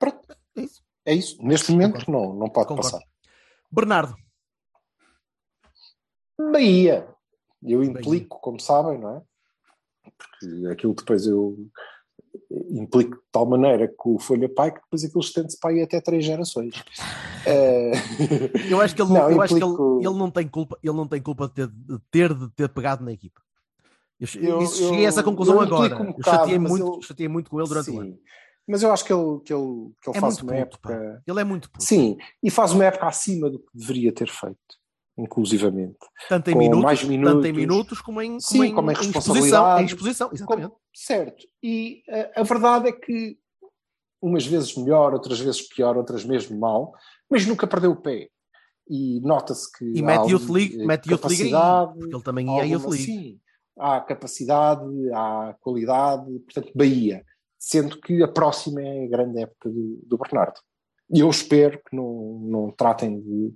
[0.00, 0.18] Pronto.
[0.56, 0.82] É isso.
[1.06, 1.36] É isso.
[1.40, 2.90] Neste momento, não, não pode Concordo.
[2.90, 3.00] passar.
[3.70, 4.14] Bernardo,
[6.38, 7.06] Bahia.
[7.62, 7.90] Eu Bahia.
[7.90, 9.22] implico, como sabem, não é?
[10.16, 11.56] Porque aquilo depois eu
[12.70, 16.00] implico de tal maneira que o Folha Pai que depois aquilo estende-se para aí até
[16.00, 16.74] três gerações.
[17.46, 17.92] Eh,
[18.70, 20.92] eu acho que ele, Não, eu acho que ele, implico- ele não tem culpa, ele
[20.92, 23.40] não tem culpa de ter de ter, de ter pegado na equipa.
[24.20, 25.86] Eu, Eu- isso- cheguei a essa eu- conclusão eu agora.
[25.86, 28.00] implico um eu bocado, chateei mas muito, eu- chateei muito com ele durante o sim.
[28.00, 28.18] ano.
[28.66, 30.92] Mas eu acho que ele, que ele, que ele É faz uma puto, pá.
[30.92, 31.22] época.
[31.26, 31.84] Ele é muito puto.
[31.84, 34.58] Sim, e faz uma época acima do que deveria ter feito,
[35.18, 35.98] inclusivamente.
[36.28, 37.56] tanto em com minutos, mais tanto em minutos.
[37.56, 39.20] minutos como em, como Sim, em, como em em exposição.
[39.34, 39.82] responsabilidade.
[39.82, 40.68] Em exposição, exatamente.
[40.68, 41.44] Como- certo.
[41.62, 43.38] E eh, a verdade é que
[44.22, 46.92] umas vezes melhor, outras vezes pior, outras mesmo mal,
[47.30, 48.28] mas nunca perdeu o pé.
[48.88, 49.84] E nota-se que.
[49.84, 52.86] E mete Youth League, eh, mete Youth League aí, porque ele também ia a Youth
[52.86, 53.04] League.
[53.04, 53.40] Sim,
[53.78, 57.24] há capacidade, há qualidade, portanto, Bahia.
[57.58, 60.60] Sendo que a próxima é a grande época do, do Bernardo.
[61.12, 63.52] E eu espero que não, não tratem de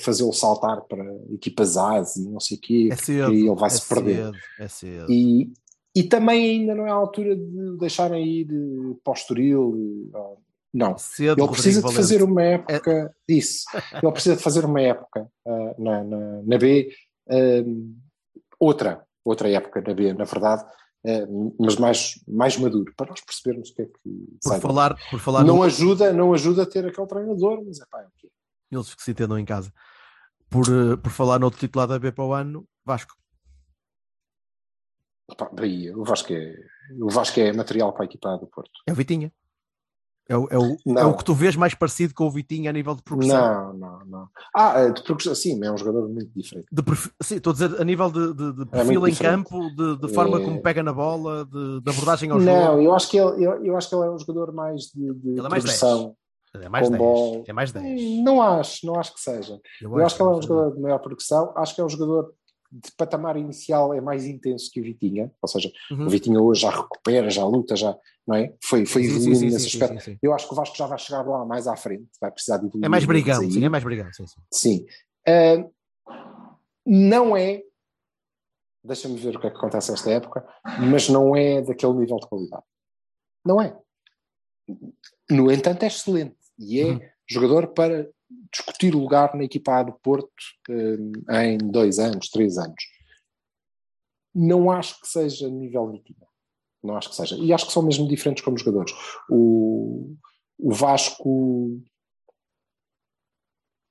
[0.00, 3.32] fazê-lo saltar para equipas As e não sei o quê, É cedo.
[3.32, 4.24] ele vai é se perder.
[4.26, 5.06] cedo, é cedo.
[5.12, 5.52] E,
[5.94, 10.10] e também ainda não é a altura de deixarem ir eh, para o Estoril.
[10.14, 10.36] eh,
[10.72, 10.96] Não.
[10.98, 12.32] Cedo, Ele precisa Rodrigo de fazer Valente.
[12.32, 13.64] uma época disso.
[14.02, 16.90] Ele precisa de fazer uma época ah, na, na, na B,
[17.28, 17.64] ah,
[18.58, 20.64] outra, outra época na B, na verdade,
[21.06, 21.26] ah,
[21.58, 23.92] mas mais, mais maduro, para nós percebermos o que é que
[24.42, 24.60] Por daqui.
[24.62, 28.02] falar, por falar não no- ajuda, não ajuda a ter aquele treinador, mas é pá,
[28.02, 28.28] é o quê?
[28.70, 29.72] Eles que se entendam em casa.
[30.48, 33.14] Por, eh, por falar no outro titular da B para o ano, Vasco.
[35.52, 36.54] Bahia, o Vasco é,
[37.00, 38.70] o Vasco é material para a equipa do Porto.
[38.86, 39.32] É o Vitinha.
[40.28, 41.10] É o, é, o, é Não.
[41.10, 43.72] o que tu vês mais parecido com o Vitinha a nível de progressão.
[43.72, 44.28] Não, não, não.
[44.54, 46.66] Ah, de progressão, sim, é um jogador muito diferente.
[46.70, 49.10] De perfil, sim, estou a dizer a nível de, de- de É perfil muito em
[49.12, 49.48] diferente.
[49.48, 50.44] campo, de, de forma É.
[50.44, 52.50] como pega na bola, de, de abordagem ao jogo.
[52.52, 55.14] Não, eu acho que ele, eu, eu acho que ele é um jogador mais de,
[55.14, 56.16] de Ele é mais progressão.
[56.54, 57.02] É mais com 10.
[57.02, 57.44] bola.
[57.46, 58.00] É mais 10.
[58.00, 59.60] Hum, Não acho, não acho que seja.
[59.80, 62.34] Eu acho que ele é um jogador de maior progressão, acho que é um jogador
[62.72, 66.06] de patamar inicial é mais intenso que o Vitinha, ou seja, Uhum.
[66.06, 68.54] o Vitinha hoje já recupera, já luta, já, não é?
[68.62, 70.18] Foi, foi Sim, sim, evoluindo sim, nesse sim, aspecto.
[70.22, 72.66] Eu acho que o Vasco já vai chegar lá mais à frente, vai precisar de
[72.66, 72.84] evoluir.
[72.86, 74.08] É mais brigão, sim, é mais brigão.
[74.12, 74.86] Sim, sim.
[75.26, 75.66] Ah,
[76.86, 77.60] não é,
[78.84, 80.46] deixa-me ver o que é que acontece nesta época,
[80.90, 82.62] mas não é daquele nível de qualidade.
[83.44, 83.76] Não é.
[85.28, 87.00] No entanto, é excelente e é Uhum.
[87.28, 88.08] jogador para
[88.52, 90.30] discutir lugar na equipa A do Porto
[91.28, 92.84] ah, em dois anos, três anos.
[94.34, 96.28] Não acho que seja nível Vitinha.
[96.82, 97.36] Não acho que seja.
[97.36, 98.92] E acho que são mesmo diferentes como jogadores.
[99.28, 100.14] O,
[100.58, 101.80] o Vasco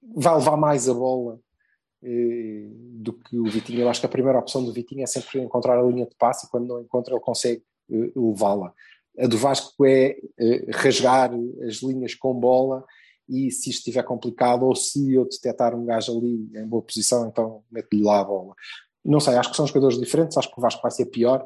[0.01, 1.39] vai levar mais a bola
[2.01, 3.81] eh, do que o Vitinho.
[3.81, 6.47] Eu acho que a primeira opção do Vitinho é sempre encontrar a linha de passe
[6.47, 8.73] e quando não encontra ele consegue eh, levá-la.
[9.19, 11.31] A do Vasco é eh, rasgar
[11.67, 12.83] as linhas com bola
[13.27, 17.27] e se isto estiver complicado ou se eu detectar um gajo ali em boa posição,
[17.27, 18.55] então meto-lhe lá a bola.
[19.05, 21.45] Não sei, acho que são jogadores diferentes, acho que o Vasco vai ser pior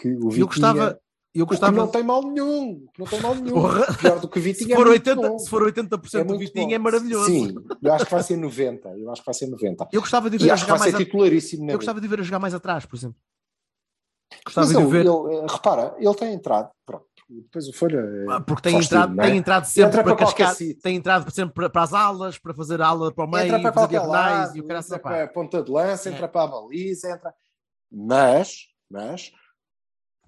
[0.00, 0.42] que o Vitinho.
[0.42, 1.00] Eu gostava.
[1.34, 1.76] Eu gostava.
[1.76, 3.52] não tem mal nenhum, não tem mal nenhum.
[3.52, 3.94] Porra.
[3.98, 5.38] Pior do que o Se Vitinho for, é muito 80, bom.
[5.38, 6.74] se for 80% É do muito Vitinho bom.
[6.74, 7.26] é maravilhoso.
[7.26, 8.88] Sim, eu acho que vai ser 90.
[8.96, 9.88] Eu acho que vai ser 90.
[9.92, 10.98] Eu gostava de E ver a acho que jogar mais a...
[11.72, 13.16] Eu gostava de ver a jogar mais atrás, por exemplo.
[14.44, 15.06] Gostava de ver.
[15.06, 16.70] ele, eh, repara, ele tem entrado.
[16.84, 17.06] Pronto.
[17.30, 17.98] Depois o Folha.
[17.98, 19.24] eh, Ah, Porque tem entrado, tudo, é?
[19.28, 20.82] tem entrado sempre Entra para, para cascar, sítio.
[20.82, 23.72] tem entrado sempre para, para as alas, para fazer ala para o meio, entra para
[23.72, 26.12] fazer diagonais lado, e o cara entra para a ponta de lança, É.
[26.12, 27.34] entra para a baliza, entra.
[27.90, 29.30] Mas, mas,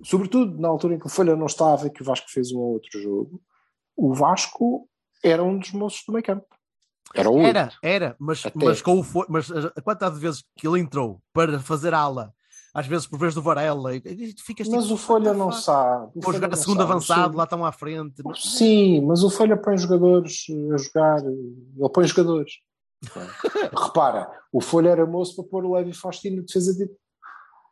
[0.03, 2.59] sobretudo na altura em que o Folha não estava e que o Vasco fez um
[2.59, 3.40] ou outro jogo,
[3.96, 4.88] o Vasco
[5.22, 6.46] era um dos moços do meio campo.
[7.14, 7.42] Era um.
[7.46, 8.64] Era, era, mas, Até.
[8.64, 9.48] mas com o mas
[9.82, 12.32] quantidade de vezes que ele entrou para fazer ala,
[12.73, 15.51] às vezes por vez do Varela, e, e tu ficas Mas tipo, o Folha não
[15.51, 16.07] sabe.
[16.09, 16.81] O Vou Folha jogar a sabe.
[16.83, 17.37] avançado, Sim.
[17.37, 18.23] lá estão à frente.
[18.37, 22.53] Sim, mas o Folha põe jogadores a jogar, ele põe jogadores.
[23.77, 26.91] Repara, o Folha era moço para pôr o Levi Faustino na defesa de.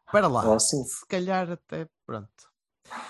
[0.07, 2.29] Espera lá, assim, se calhar até pronto.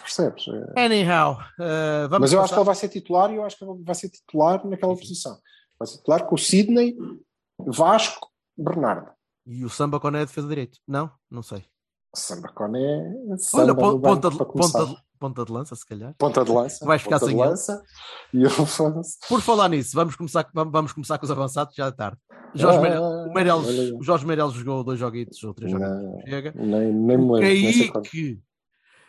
[0.02, 0.44] percebes?
[0.76, 0.84] É.
[0.84, 3.56] Anyhow, uh, vamos Mas eu acho que passar- ele vai ser titular e eu acho
[3.56, 5.38] que ele vai ser titular naquela posição.
[5.78, 6.96] Vai ser titular com o Sidney,
[7.58, 9.12] Vasco, Bernardo.
[9.46, 10.78] E o Samba quando é defesa direito?
[10.86, 11.10] Não?
[11.30, 11.64] Não sei.
[12.18, 16.14] Samba Olha, Samba banco ponta, de, ponta, de, ponta de lança, se calhar.
[16.18, 16.84] Ponta de lança.
[16.84, 17.82] Vais ficar sem lança.
[18.32, 18.50] E eu.
[19.28, 22.18] Por falar nisso, vamos começar, vamos, começar com os avançados, já é tarde.
[22.54, 25.94] Jorge Ah, Meirelles, o, Meirelles- olha o Jorge Meirelles jogou dois joguitos ou três joguitos.
[26.02, 26.52] Não, Chega.
[26.56, 27.40] nem, nem O lembro.
[27.40, 28.40] Kaique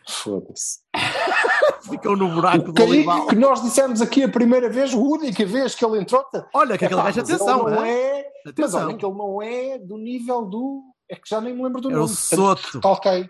[0.08, 0.78] Foda-se.
[1.88, 3.26] ficou no buraco O do Olival.
[3.26, 6.24] Que nós dissemos aqui a primeira vez, a única vez que ele entrou.
[6.54, 8.86] Olha, que aquele Epá, gajo, mas atenção, não é, Mas atenção.
[8.88, 10.82] olha que ele não é do nível do.
[11.10, 12.14] É que já nem me lembro do Era o nome.
[12.14, 12.80] Soto.
[12.84, 13.28] Ok.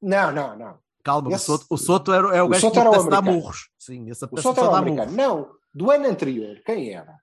[0.00, 0.78] Não, não, não.
[1.02, 3.22] Calma, Esse- o Soto, o Soto era, é o o gajo Soto que era o
[3.22, 3.70] murros.
[3.78, 5.12] Sim, esse O Soto era o americano.
[5.12, 7.18] Não, do ano anterior, quem era?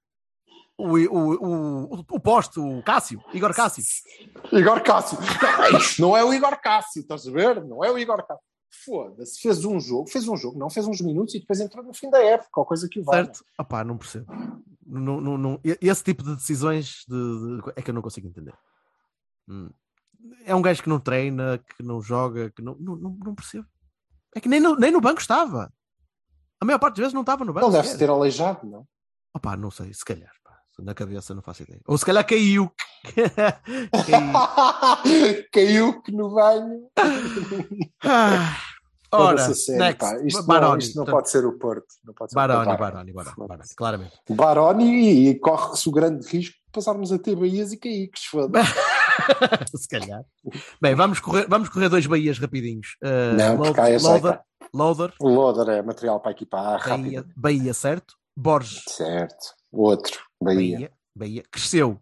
[0.78, 3.84] O, o, o, o, o posto, o Cássio, Igor Cássio.
[4.52, 5.18] Igor Cássio.
[6.00, 7.64] Não, é o Igor Cássio, estás a ver?
[7.64, 8.44] Não é o Igor Cássio.
[8.84, 11.94] Foda-se, fez um jogo, fez um jogo, não fez uns minutos e depois entrou no
[11.94, 13.24] fim da época, ou coisa que o valha.
[13.26, 13.46] Certo?
[13.58, 14.26] Opá, não percebo.
[14.86, 18.54] Não, não, não, esse tipo de decisões de- de- é que eu não consigo entender.
[19.48, 19.70] Hum.
[20.46, 23.66] É um gajo que não treina, que não joga, que não, não, não, não percebo.
[24.36, 25.72] É que nem no, nem no banco estava.
[26.60, 27.68] A maior parte das vezes não estava no banco.
[27.68, 28.86] Ele deve-se ter aleijado, não?
[29.36, 30.32] Opá, não sei, se calhar.
[30.44, 30.58] pá.
[30.80, 31.80] Na cabeça não faço ideia.
[31.88, 32.72] Ou se calhar caiu.
[34.06, 35.46] caiu.
[35.52, 36.90] Caiu que no banho.
[38.04, 38.58] Ah,
[39.12, 40.26] ora, next.
[40.26, 40.84] Isto, não, Baroni.
[40.84, 41.88] isto não pode ser o Porto.
[42.04, 42.80] Não pode ser o Baroni, Porto.
[42.80, 44.14] Baroni, Baroni, Baroni, claramente.
[44.30, 48.26] Baroni e corre-se o grande risco de passarmos a ter Bahias e Caíques.
[48.26, 48.74] foda-se.
[48.74, 48.80] se
[49.90, 50.24] calhar.
[50.82, 52.96] Bem, vamos correr, vamos correr dois Bahias rapidinhos.
[53.04, 53.58] Uh, Não,
[53.96, 54.42] essa- Loader,
[54.74, 57.34] Loader, O Loader é material para equipar Bahia, rápido.
[57.36, 58.16] Bahia, certo?
[58.38, 59.54] Borges, Certo.
[59.72, 60.74] Outro, Bahia.
[60.78, 62.00] Bahia, Bahia, cresceu.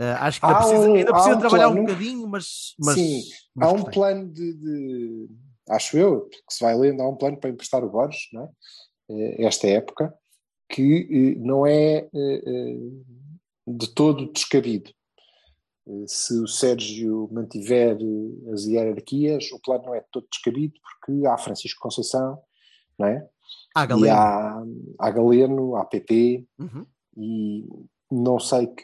[0.00, 2.46] Uh, acho que ainda Há precisa, um- ainda precisa um trabalhar um plano- bocadinho, mas,
[2.78, 3.22] mas, Sim,
[3.54, 3.92] mas há um gostei.
[3.94, 5.28] plano de, de-
[5.68, 8.48] Acho eu, que se vai lendo, há um plano para emprestar o Borges, não é?
[9.10, 10.12] Eh, Esta época,
[10.68, 12.76] que eh, não é eh,
[13.68, 14.90] de todo descabido.
[15.90, 21.26] Eh, Se o Sérgio mantiver eh, as hierarquias, o plano não é todo descabido, porque
[21.26, 22.40] há Francisco Conceição,
[22.98, 23.28] não é?
[23.84, 24.14] E galera.
[24.16, 24.62] há,
[24.98, 26.86] há Galeno, há PP, Uhum.
[27.16, 27.66] e
[28.10, 28.82] não sei que,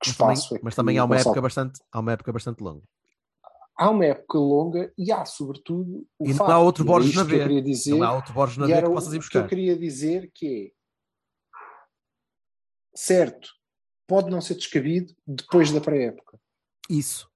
[0.00, 2.32] que Mas também, espaço é que mas também há uma época bastante, há uma época
[2.32, 2.82] bastante longa.
[3.76, 7.24] há uma época longa e há, sobretudo, o E não há outro era Borges na
[7.62, 9.48] dizer, Não há outro Borges na que o possas ir que eu buscar.
[9.48, 10.82] queria dizer que é
[12.94, 13.48] certo,
[14.06, 16.38] pode não ser descabido depois da pré-época.
[16.88, 17.30] Isso.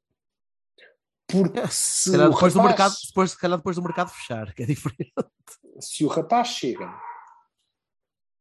[1.29, 4.55] Porque Se calhar o, depois do rapaz, mercado, depois, se calhar depois do mercado fechar,
[4.55, 5.13] que é diferente.
[5.81, 6.89] se o rapaz chega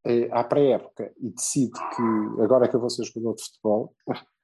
[0.04, 3.94] eh, à pré-época e decide que agora é que eu vou ser jogador de futebol,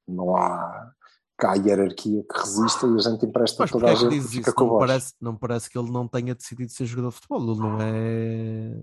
[0.09, 0.93] não há,
[1.41, 4.37] há hierarquia que resista e a gente empresta Mas toda a é gente dizes e
[4.37, 4.55] fica isso?
[4.57, 7.43] com Não parece, não parece que ele não tenha decidido ser jogador de futebol.
[7.53, 8.83] Ele não é.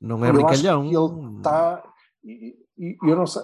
[0.00, 0.84] Não é Eu brincalhão.
[0.84, 1.82] ele está.
[2.24, 3.42] Eu não sei.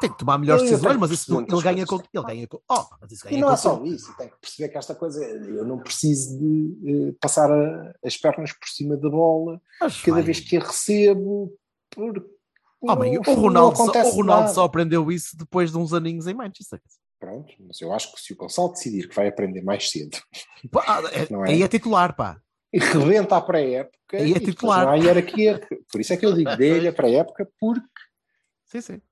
[0.00, 1.96] Tem que tomar melhores decisões, mas isso ele ganha com.
[1.96, 2.60] Ele ganha com.
[2.70, 3.86] Oh, mas isso ganha E não é só tudo.
[3.86, 8.16] isso, tem que perceber que esta coisa, eu não preciso de eh, passar a- as
[8.16, 11.52] pernas por cima da bola Mas cada vez que a recebo,
[11.90, 12.20] porque
[12.82, 12.96] não-
[13.26, 14.54] o Ronaldo, só, o Ronaldo nada.
[14.54, 16.80] só aprendeu isso depois de uns aninhos em Manchester.
[17.18, 20.16] Pronto, mas eu acho que se o Gonçalo decidir que vai aprender mais cedo
[20.70, 21.50] Pá, é- Não é?
[21.50, 22.40] Aí é titular, pá.
[22.72, 24.86] e rebenta a pré-época, é e depois titular.
[24.86, 25.60] não há hierarquia.
[25.92, 27.82] Por isso é que eu digo dele a pré-época, porque
[28.64, 29.02] Sim, sim.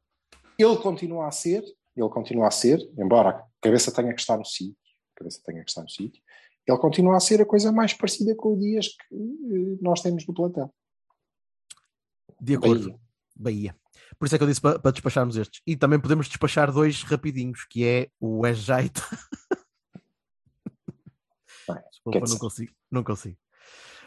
[0.58, 1.62] Ele continua a ser,
[1.96, 4.76] ele continua a ser, embora a cabeça tenha que estar no sítio,
[5.14, 6.22] a cabeça tenha que estar no sítio,
[6.66, 10.26] ele continua a ser a coisa mais parecida com o Dias que eh, nós temos
[10.26, 10.74] no plantel.
[12.40, 12.90] De acordo.
[12.90, 13.00] Bahia.
[13.34, 13.76] Bahia.
[14.18, 15.62] Por isso é que eu disse para, para despacharmos estes.
[15.66, 18.42] E também podemos despachar dois rapidinhos, que é o.
[18.42, 18.52] Bem,
[21.90, 22.72] Desculpa, não consigo.
[22.90, 23.36] Não consigo.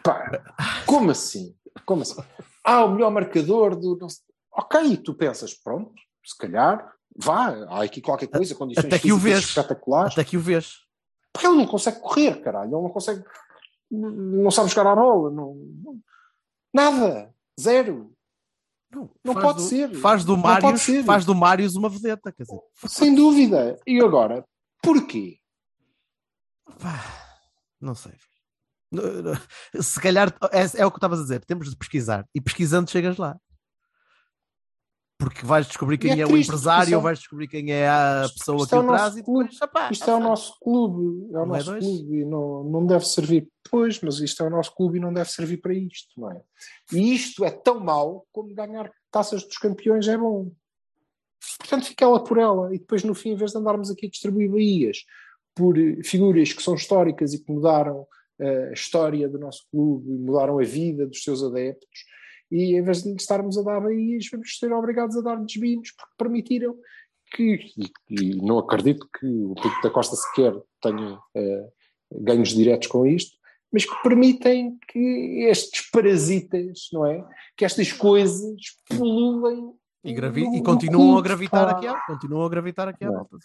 [0.04, 1.56] Pá, como assim?
[1.86, 2.20] Como assim?
[2.64, 3.98] Ah, o melhor marcador do.
[4.52, 5.94] Ok, tu pensas, pronto,
[6.24, 9.40] se calhar, vá, há aqui qualquer coisa, condições Até que o vês.
[9.40, 10.14] espetaculares.
[10.14, 10.80] Até que o vês.
[11.34, 13.24] Porque ele não consegue correr, caralho, ele não consegue.
[13.90, 16.00] Não sabe jogar a bola, não, não-
[16.74, 18.14] nada, zero.
[18.94, 19.96] Não faz pode do- ser.
[19.96, 21.04] Faz do Não ser.
[21.06, 22.60] faz do Marius uma vedeta, quer dizer.
[22.88, 23.80] Sem dúvida.
[23.88, 24.46] E agora,
[24.84, 25.38] porquê?
[26.80, 27.00] Pá,
[27.80, 28.14] não sei.
[28.92, 32.42] Não- não- Se calhar é, é o que estavas a dizer, temos de pesquisar e
[32.42, 33.38] pesquisando chegas lá.
[35.22, 37.88] Porque vais descobrir quem é é, o triste, empresário, isto é- vais descobrir quem é
[37.88, 41.38] a pessoa que é o traz e depois, opá, Isto é o nosso clube, é
[41.38, 41.86] o Não é nosso dois?
[41.86, 43.48] clube e não, não deve servir.
[43.70, 46.42] Pois, mas isto é o nosso clube e não deve servir para isto, não é?
[46.92, 50.52] E isto é tão mau como ganhar taças dos campeões é bom.
[51.60, 52.74] Portanto, fica ela por ela.
[52.74, 55.06] E depois, no fim, em vez de andarmos aqui a distribuir baías
[55.54, 58.08] por eh, figuras que são históricas e que mudaram
[58.40, 62.06] eh, a história do nosso clube e mudaram a vida dos seus adeptos,
[62.52, 66.14] e em vez de estarmos a dar baías, vamos ser obrigados a dar desvios porque
[66.18, 66.76] permitiram
[67.34, 71.68] que, e, e não acredito que o Pinto da Costa sequer tenha eh,
[72.12, 73.38] ganhos diretos com isto,
[73.72, 77.26] mas que permitem que estes parasitas, não é?
[77.56, 78.54] Que estas coisas
[78.90, 79.72] pululem
[80.04, 81.78] E, gravi- no- e continuam a gravitar pá.
[81.90, 83.38] aqui, continuam a gravitar aqui à volta.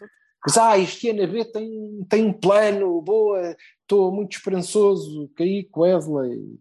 [0.45, 5.65] Mas, ah, este ano a B tem, tem um plano, boa, estou muito esperançoso, caí
[5.65, 6.59] com Wesley,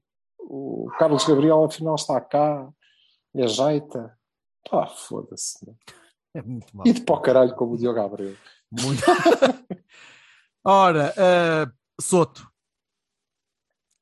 [0.48, 2.70] o Carlos Gabriel afinal está cá,
[3.34, 4.18] e ajeita.
[4.70, 5.66] Pá, foda-se.
[5.68, 5.76] né?
[6.34, 6.88] É muito mal.
[6.88, 8.36] E de o caralho como o Diogo Abreu.
[8.72, 9.02] Muito.
[10.64, 11.66] Ora, eh,
[12.02, 12.50] Soto.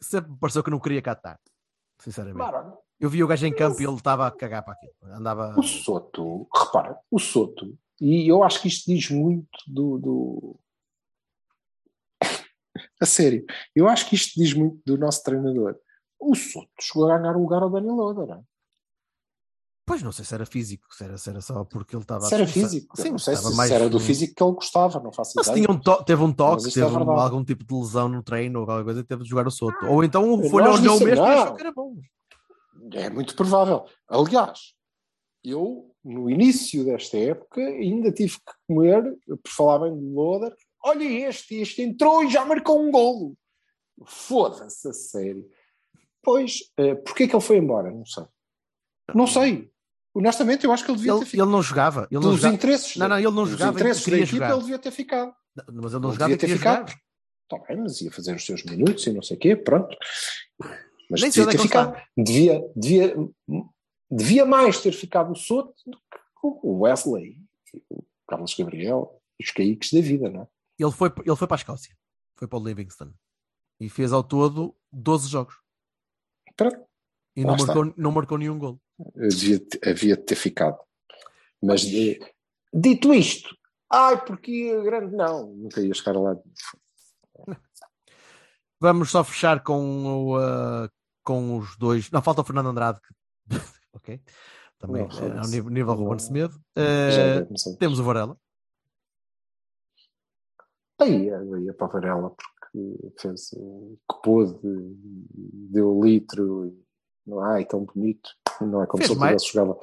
[0.02, 1.40] Sempre me pareceu que não queria cá estar.
[2.00, 2.78] Sinceramente.
[3.00, 4.94] Eu vi o gajo em campo e ele estava a cagar para aquilo.
[5.04, 5.56] Andava.
[5.58, 9.98] O Soto, repara, o Soto, e eu acho que isto diz muito do.
[9.98, 10.60] do...
[13.02, 15.78] a sério, eu acho que isto diz muito do nosso treinador.
[16.26, 18.42] O Soto chegou a ganhar o lugar ao Daniel não é?
[19.86, 22.22] Pois não sei se era físico, se era, se era só porque ele estava.
[22.26, 24.54] Se era físico, Sim, não sei se, estava se mais- era do físico que ele
[24.54, 25.66] gostava, não faço Mas ideia.
[25.66, 27.20] tinha um to- teve um Mas toque, é teve um- verdade.
[27.20, 29.86] algum tipo de lesão no treino ou alguma coisa e teve de jogar o Soto.
[29.86, 31.26] Ou então Folha olhou mesmo e não.
[31.26, 31.96] achou que era bom.
[32.94, 33.84] É muito provável.
[34.08, 34.74] Aliás,
[35.44, 40.56] eu, no início desta época, ainda tive que comer, por falar bem do Loader,
[40.86, 43.36] olha este, este entrou e já marcou um golo.
[44.06, 45.46] Foda-se, a sério.
[46.24, 47.92] Pois, eh, porquê que ele foi embora?
[47.92, 48.24] Não sei.
[49.14, 49.70] Não sei.
[50.16, 51.46] Honestamente, eu acho que ele devia Ele, ter ficado.
[51.46, 52.02] ele não jogava.
[52.10, 52.56] Ele não Pelos jogava.
[52.56, 52.96] interesses.
[52.98, 54.52] Não, não, ele não jogava e interesses da equipa, jogar.
[54.52, 55.36] ele devia ter ficado.
[55.56, 56.90] Mas ele não Ele jogava devia ter ficado.
[56.90, 57.02] jogar.
[57.50, 59.96] Tá bem, mas ia fazer os seus minutos e não sei o quê, pronto.
[61.10, 62.02] Mas Nem devia é ter ficado.
[62.18, 63.16] Devia, devia,
[64.10, 67.38] devia mais ter ficado o Soto do que o Wesley,
[67.90, 70.48] o Carlos Gabriel os caíques da vida, não é?
[70.80, 71.96] Ele foi, ele foi para a Escócia.
[72.38, 73.12] Foi para o Livingston.
[73.80, 75.56] E fez ao todo 12 jogos.
[76.56, 76.86] Pronto.
[77.36, 77.74] E não está.
[77.74, 78.80] marcou, não marcou nenhum gol.
[79.16, 80.78] Devia, te- havia de ter ficado.
[81.62, 82.20] Mas eh,
[82.74, 83.56] dito isto,
[83.92, 86.36] ai, porque grande não, nunca ia chegar lá.
[88.80, 90.90] Vamos só fechar com, o, ah,
[91.24, 92.12] com os dois.
[92.12, 93.00] Não, falta o Fernando Andrade.
[93.02, 93.14] que-
[93.94, 94.22] ok.
[94.78, 96.20] Também Não, é, ao nível, nível Ruben.
[96.20, 96.62] Semedo.
[97.56, 97.76] Sei.
[97.78, 98.38] temos o Varela.
[101.00, 102.53] Aí eu ia para a Varela porque
[103.20, 106.84] fez o que pôde, deu o litro, e
[107.30, 108.30] não ai tão bonito,
[108.62, 109.80] não é como Fez se ele mais- tivesse jogado.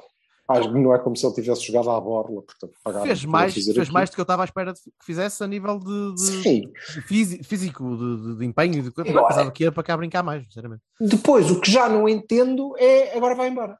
[0.47, 3.53] Acho que não é como se ele tivesse jogado à borla, portanto, pagaram Fez mais,
[3.53, 3.93] fez aquilo.
[3.93, 6.61] mais do que eu estava à espera de que fizesse a nível de, de-
[6.95, 7.01] de
[7.43, 9.09] físico, de, de- empenho e de coisa.
[9.11, 10.81] Agora- Pensava que ia para cá brincar mais, sinceramente.
[10.99, 13.79] Depois, o que já não entendo é agora vai embora.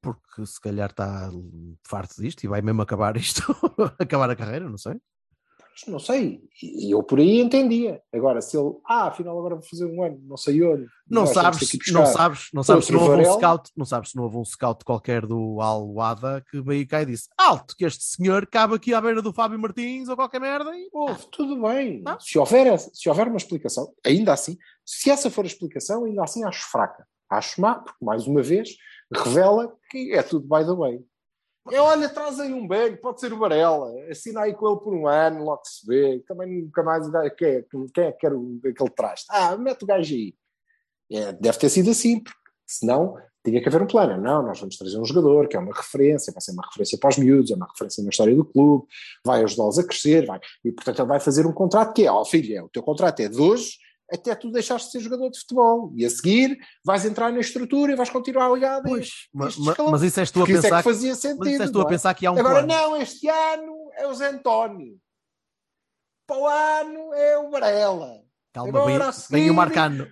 [0.00, 1.30] porque se calhar está
[1.88, 3.42] farto disto e vai mesmo acabar isto,
[3.98, 5.00] acabar a carreira, não sei.
[5.88, 8.00] Não sei, e eu por aí entendia.
[8.12, 10.86] Agora, se ele, ah, afinal agora vou fazer um ano, não sei onde.
[11.08, 14.24] Não sabes, não sabes, não sabes se não houve um scout, não sabes se não
[14.24, 18.04] houve um scout qualquer do Al Wada que veio cá e disse: Alto, que este
[18.04, 22.02] senhor cabe aqui à beira do Fábio Martins ou qualquer merda e Ouve, tudo bem.
[22.06, 22.18] Ah.
[22.20, 26.44] Se, houver, se houver uma explicação, ainda assim, se essa for a explicação, ainda assim
[26.44, 27.06] acho fraca.
[27.28, 28.76] Acho má, porque mais uma vez
[29.12, 31.04] revela que é tudo by the way.
[31.70, 34.94] É, olha, traz aí um bag, pode ser o Varela, assina aí com ele por
[34.94, 36.22] um ano, logo se vê.
[36.26, 37.06] Também nunca mais.
[37.36, 39.26] Quem é, quem é que quer aquele traste?
[39.30, 40.34] Ah, mete o gajo aí.
[41.10, 44.20] É, deve ter sido assim, porque senão tinha que haver um plano.
[44.20, 47.10] Não, nós vamos trazer um jogador que é uma referência, vai ser uma referência para
[47.10, 48.86] os miúdos, é uma referência na história do clube,
[49.24, 50.40] vai ajudá-los a crescer, vai.
[50.64, 53.20] e portanto ele vai fazer um contrato que é, ó filho, é, o teu contrato
[53.20, 53.78] é de hoje
[54.12, 55.92] até tu deixares de ser jogador de futebol.
[55.96, 58.86] E a seguir vais entrar na estrutura e vais continuar ligado.
[58.86, 59.92] a Pois, este- ma- este ma- escalão.
[59.92, 61.38] mas isso és tu a Porque isso é pensar que fazia sentido.
[61.38, 61.86] mas isso a é?
[61.86, 62.68] pensar que há um Agora plano.
[62.68, 64.96] não, este ano é o Zé António.
[66.26, 68.22] Para o ano é o Varela.
[68.52, 70.08] Calma, Agora vem, vem o Marcano.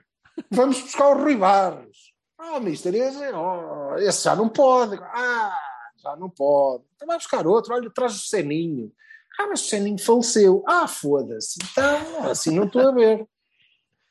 [0.51, 2.13] Vamos buscar o Rui Barros.
[2.39, 4.97] Ah, mister, esse, oh, esse já não pode.
[5.01, 5.57] Ah,
[6.03, 6.85] já não pode.
[6.97, 7.73] Então vai buscar outro.
[7.75, 8.93] Olha, traz o Seninho.
[9.39, 10.63] Ah, mas o Seninho faleceu.
[10.67, 11.59] Ah, foda-se.
[11.71, 13.27] Então, assim não estou a ver.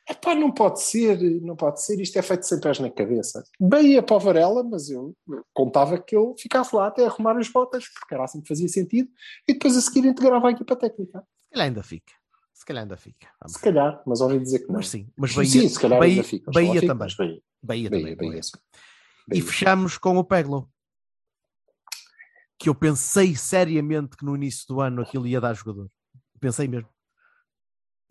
[0.09, 1.99] Epá, não pode ser, não pode ser.
[2.01, 3.43] Isto é feito sem pés na cabeça.
[3.59, 5.15] Bem ia para o Varela, mas eu
[5.53, 9.09] contava que ele ficasse lá até arrumar as botas, porque era assim que fazia sentido,
[9.47, 11.19] e depois a seguir integrava a equipa técnica.
[11.19, 12.13] Se calhar ainda fica.
[12.53, 13.27] Se calhar ainda fica.
[13.41, 13.53] Vamos.
[13.53, 14.75] Se calhar, mas ouvi dizer que não.
[14.75, 16.51] Mas sim, mas Bahia, Sim, se calhar Bahia, ainda fica.
[16.51, 17.05] Bahia fica, também.
[17.05, 17.41] mas Bahia.
[17.63, 18.15] Bahia, também.
[18.15, 18.41] Bahia.
[19.33, 20.69] E fechamos com o Peglo.
[22.59, 25.89] Que eu pensei seriamente que no início do ano aquilo ia dar jogador.
[26.39, 26.87] Pensei mesmo.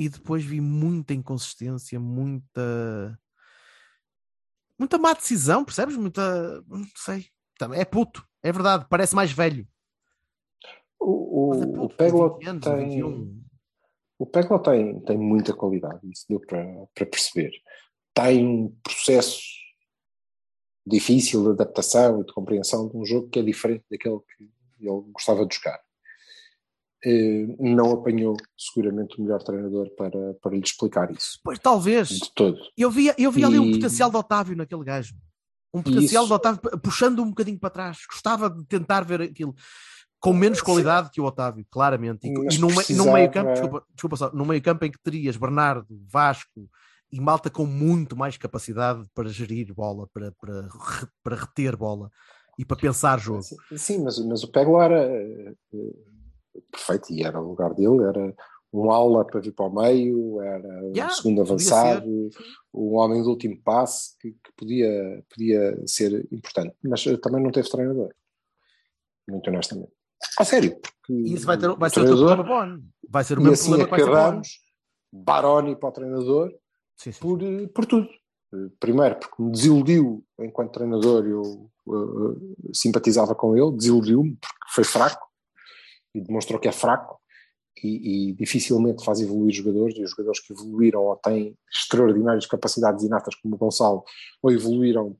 [0.00, 3.20] E depois vi muita inconsistência, muita.
[4.78, 5.94] Muita má decisão, percebes?
[5.94, 6.62] Muita.
[6.66, 7.26] Não sei.
[7.58, 9.68] Também É puto, é verdade, parece mais velho.
[10.98, 13.42] O, Mas é o, puto, o Peglo 20 anos, ou tem, 21.
[14.18, 17.52] o Peglo tem, tem muita qualidade, isso deu para, para perceber.
[18.14, 19.38] Tem um processo
[20.86, 24.44] difícil de adaptação e de compreensão de um jogo que é diferente daquele que
[24.80, 25.78] ele gostava de jogar.
[27.04, 32.08] Eh, Não apanhou seguramente o melhor treinador para, para lhe explicar isso, Pois talvez.
[32.08, 32.58] de todo.
[32.76, 35.14] Eu vi, eu vi ali um E- potencial de Otávio naquele gajo.
[35.72, 36.28] Um potencial Isso.
[36.28, 37.98] de Otávio puxando um bocadinho para trás.
[38.10, 39.54] Gostava de tentar ver aquilo
[40.18, 42.26] com menos qualidade que o Otávio, claramente.
[42.26, 44.90] E, Mas e num, precisava- num meio campo, desculpa, desculpa só, num meio campo em
[44.90, 46.68] que terias Bernardo, Vasco
[47.10, 50.68] e Malta com muito mais capacidade para gerir bola, para, para,
[51.22, 52.10] para reter bola
[52.58, 53.42] e para pensar jogo.
[53.42, 55.78] Sim, Sim, mas, mas o Peglo era eh, eh,
[56.70, 58.34] perfeito e era o lugar dele, era
[58.72, 62.30] um aula para vir para o meio, era Yeah, um segundo avançado,
[62.72, 67.50] um homem do último passe que, que podia, podia ser importante, mas eh, também não
[67.50, 68.14] teve treinador,
[69.28, 69.92] muito honestamente.
[70.38, 72.80] A sério, porque E isso vai, ter, vai o ser o problema.
[73.08, 74.48] Vai ser o mesmo assim problema acabamos,
[75.12, 76.54] Baroni para o treinador,
[76.96, 77.20] Sim, sim.
[77.20, 78.08] por, eh, por tudo.
[78.54, 84.84] Eh, Primeiro, porque me desiludiu enquanto treinador, eu eh, simpatizava com ele, desiludiu-me porque foi
[84.84, 85.29] fraco
[86.14, 87.18] e demonstrou que é fraco
[87.82, 89.96] e, e dificilmente faz evoluir jogadores.
[89.96, 94.04] E os jogadores que evoluíram ou têm extraordinárias capacidades inatas, como o Gonçalo,
[94.42, 95.16] ou evoluíram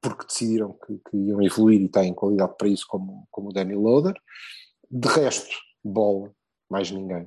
[0.00, 3.74] porque decidiram que, que iam evoluir e têm qualidade para isso, como, como o Danny
[3.74, 4.14] Loader.
[4.90, 5.48] De resto,
[5.82, 6.30] bola,
[6.70, 7.26] mais ninguém.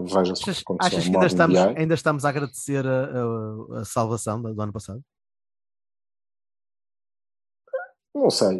[0.00, 3.80] Veja-se o que Achas, aconteceu achas que ainda estamos, ainda estamos a agradecer a, a-
[3.80, 5.02] a salvação do ano passado?
[8.14, 8.56] Não sei.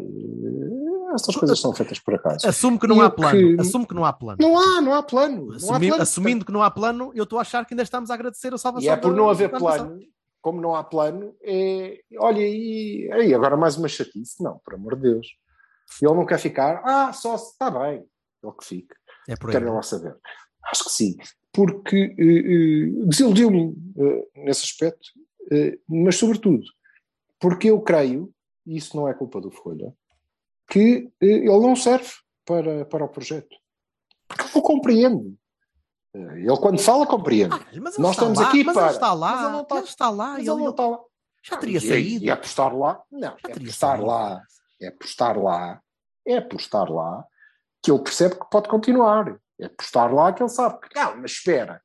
[1.15, 2.47] Estas coisas são feitas por acaso.
[2.47, 3.39] Assume que não E há o plano.
[3.57, 4.39] que- Assume que não há plano.
[4.41, 5.47] Não há, não há plano.
[5.47, 6.03] Não há Assumi- plano.
[6.03, 8.59] assumindo que não há plano, eu estou a achar que ainda estamos a agradecer a
[8.59, 8.85] salvação.
[8.87, 9.99] E é por não haver plano,
[10.43, 12.01] como não há plano, é.
[12.19, 14.43] Olha, e aí, agora mais uma chatice?
[14.43, 15.27] Não, por amor de Deus.
[16.03, 18.05] Ele não quer ficar, ah, só se está bem.
[18.43, 18.95] Ele que fique.
[19.29, 19.53] É por aí.
[19.57, 20.17] Querem lá saber.
[20.71, 21.17] Acho que sim.
[21.53, 25.09] Porque eh, eh, desiludiu-me eh, nesse aspecto,
[25.89, 26.65] mas sobretudo
[27.39, 28.33] porque eu creio,
[28.67, 29.93] e isso não é culpa do Folha,
[30.69, 32.11] que eh, ele não serve
[32.45, 33.57] para, para o projeto.
[34.29, 35.35] Porque ele compreende.
[36.15, 37.55] Eh, Ele, quando fala, compreende.
[37.55, 39.77] Ah, mas Nós estamos lá, aqui mas para- ele está lá, mas ele não está-
[39.77, 40.99] ele está lá Mas ele ele, não está lá.
[41.43, 42.25] já teria E- saído.
[42.25, 43.03] E é por estar lá?
[43.11, 44.07] Não, Já é saído.
[44.07, 44.43] lá.
[44.81, 45.81] É por estar lá.
[46.27, 47.25] É por estar lá
[47.83, 49.39] que ele percebe que pode continuar.
[49.61, 51.83] É por estar lá que ele sabe que, não, mas espera,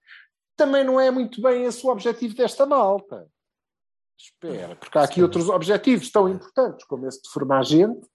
[0.56, 3.28] também não é muito bem esse o objetivo desta malta.
[4.18, 5.22] Espera, porque há aqui Sim.
[5.24, 8.06] outros objetivos tão importantes, como esse de formar gente,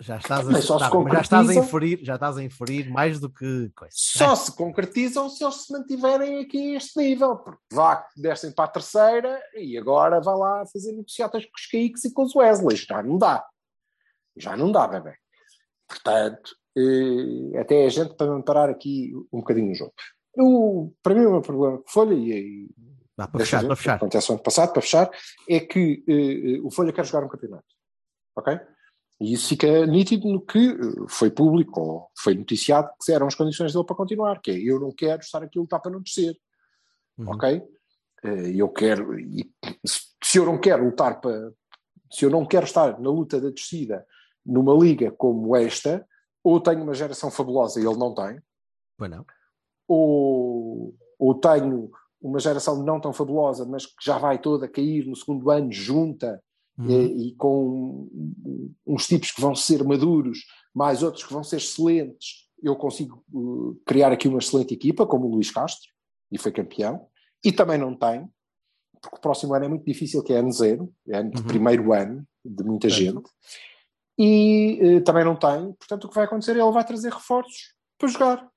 [0.00, 3.28] Já estás a, só Tá, já estás a inferir, já estás a inferir mais do
[3.28, 3.92] que coisa.
[3.92, 7.36] só se concretizam se eles se mantiverem aqui a este nível.
[7.36, 12.04] Porque vá, descem para a terceira e agora vai lá fazer negociatas com os Caíques
[12.04, 12.76] e com os Wesley.
[12.76, 13.44] Já não dá.
[14.36, 15.16] Já não dá, bebê.
[15.88, 19.94] Portanto, eh, até a gente para me parar aqui um bocadinho o jogo.
[20.36, 22.68] Eu, para mim, o meu problema com o Folha, e,
[23.16, 23.94] Dá para fechar, ver, para fechar.
[23.96, 25.10] acontece ano passado, para fechar,
[25.48, 27.66] é que eh, o Folha quer jogar um campeonato.
[28.36, 28.60] Ok?
[29.20, 30.76] E isso fica nítido no que eh,
[31.08, 34.78] foi público ou foi noticiado que eram as condições dele para continuar, que é eu
[34.78, 36.36] não quero estar aqui a lutar para não descer.
[37.18, 37.30] Uhum.
[37.30, 37.62] Ok?
[38.24, 39.50] Eh, Eu quero, e
[40.22, 41.52] se eu não quero lutar para,
[42.10, 44.06] se eu não quero estar na luta da descida
[44.46, 46.06] numa liga como esta,
[46.42, 48.40] ou tenho uma geração fabulosa e ele não tem,
[49.10, 49.24] não.
[49.86, 51.90] ou, ou tenho
[52.20, 56.42] uma geração não tão fabulosa, mas que já vai toda cair no segundo ano junta
[56.78, 56.88] Uhum.
[56.88, 58.08] e, e com
[58.86, 60.38] uns tipos que vão ser maduros,
[60.74, 65.26] mais outros que vão ser excelentes, eu consigo uh, criar aqui uma excelente equipa, como
[65.26, 65.90] o Luís Castro,
[66.30, 67.06] e foi campeão,
[67.44, 68.28] e também não tem,
[69.00, 71.46] porque o próximo ano é muito difícil, que é ano zero, é ano de Uhum.
[71.46, 73.28] primeiro ano de muita gente,
[74.18, 77.74] e eh, também não tem, portanto o que vai acontecer é ele vai trazer reforços
[77.96, 78.50] para jogar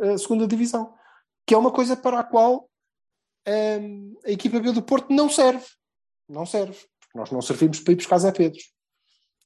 [0.00, 0.92] a segunda divisão,
[1.46, 2.68] que é uma coisa para a qual
[3.46, 5.64] hum, a equipa B do Porto não serve,
[6.28, 6.78] não serve,
[7.14, 8.72] nós não servimos para ir buscar Zé Pedros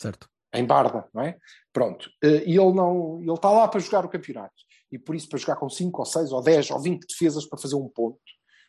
[0.00, 0.28] Certo.
[0.54, 1.36] em Barda, não é?
[1.72, 2.08] Pronto.
[2.22, 4.54] Eh, E ele não, ele está lá para jogar o campeonato.
[4.90, 7.58] E por isso para jogar com 5 ou 6 ou 10 ou 20 defesas para
[7.58, 8.18] fazer um ponto,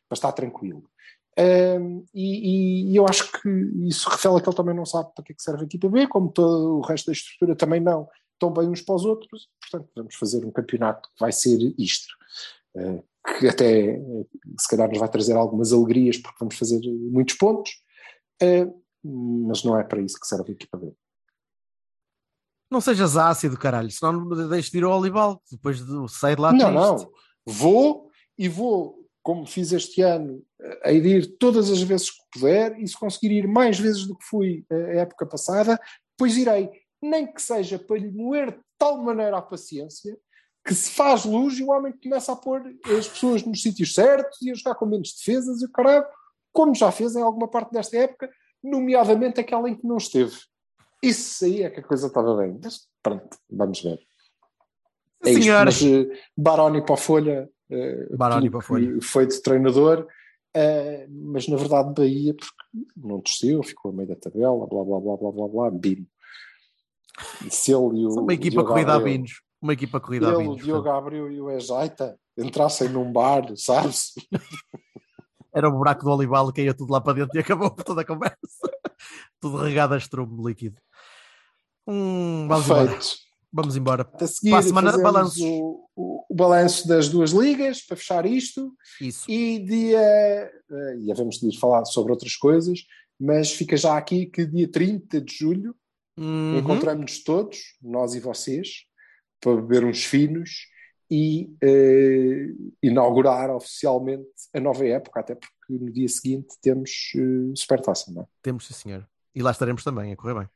[0.07, 0.83] para estar tranquilo.
[1.37, 3.49] Ehm, e, e- eu acho que
[3.87, 6.07] isso revela que ele também não sabe para que é que serve a equipa B,
[6.07, 8.07] como todo o resto da estrutura também não.
[8.33, 12.13] Estão bem uns para os outros, portanto vamos fazer um campeonato que vai ser isto.
[12.75, 13.03] Eh,
[13.39, 14.25] que até eh,
[14.59, 16.79] se calhar nos vai trazer algumas alegrias porque vamos fazer
[17.11, 17.71] muitos pontos,
[18.41, 18.67] eh,
[19.03, 20.93] mas não é para isso que serve a equipa B.
[22.71, 26.41] Não sejas ácido, caralho, senão não deixes de ir ao Olival, depois de sair de
[26.41, 26.75] lá Não, triste.
[26.75, 27.11] não.
[27.45, 30.43] Vou e vou, como fiz este ano,
[30.83, 34.25] a ir todas as vezes que puder e se conseguir ir mais vezes do que
[34.25, 35.79] fui a época passada,
[36.17, 36.69] pois irei,
[37.01, 40.15] nem que seja para lhe moer de tal maneira a paciência
[40.65, 42.61] que se faz luz e o homem começa a pôr
[42.97, 46.05] as pessoas nos sítios certos e a jogar com menos defesas e o caralho,
[46.51, 48.29] como já fez em alguma parte desta época,
[48.63, 50.35] nomeadamente aquela em que não esteve.
[51.01, 52.59] Isso aí é que a coisa estava bem.
[52.61, 53.99] Mas pronto, vamos ver.
[55.25, 59.01] É isto, mas eh, Baroni para a Folha, eh, Baroni para a Folha.
[59.01, 60.07] foi de treinador,
[60.53, 64.99] eh, mas na verdade Bahia, porque não desceu, ficou a meio da tabela, blá blá
[64.99, 66.07] blá blá blá blá, bim.
[67.45, 69.41] E se ele e o Uma equipa Diogo corrida a Binos.
[69.61, 70.63] Uma equipa corrida a ele, o Binos.
[70.63, 70.97] Diogo portanto.
[70.97, 74.13] Abreu e o Ejaita entrassem num bar, sabes?
[75.59, 78.05] Era o buraco do Olival, caía tudo lá para dentro e acabou por toda a
[78.05, 78.37] conversa.
[79.39, 80.77] tudo regado a estrume líquido.
[81.87, 82.87] Hum, vamos embora.
[82.91, 83.07] Feito.
[83.51, 84.09] Vamos embora.
[84.13, 85.41] A seguir, Para a semana, balanços.
[85.41, 88.73] O, o, o balanço das duas ligas para fechar isto.
[89.01, 89.29] Isso.
[89.29, 89.99] E dia.
[89.99, 92.81] eh, E havemos de falar sobre outras coisas,
[93.19, 95.75] mas fica já aqui que dia 30 de julho
[96.17, 96.57] Uhum.
[96.59, 98.83] encontramos-nos todos, nós e vocês,
[99.39, 100.49] para beber uns finos
[101.09, 102.53] e eh,
[102.83, 108.25] inaugurar oficialmente a nova época, até porque no dia seguinte temos uh, Supertaça, não é?
[108.41, 109.07] Temos, sim, senhor.
[109.33, 110.49] E lá estaremos também, a correr bem.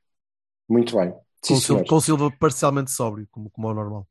[0.69, 1.13] Muito bem.
[1.41, 4.07] Sim, Com, o Silva, com o Silva parcialmente sóbrio, como, como é o normal.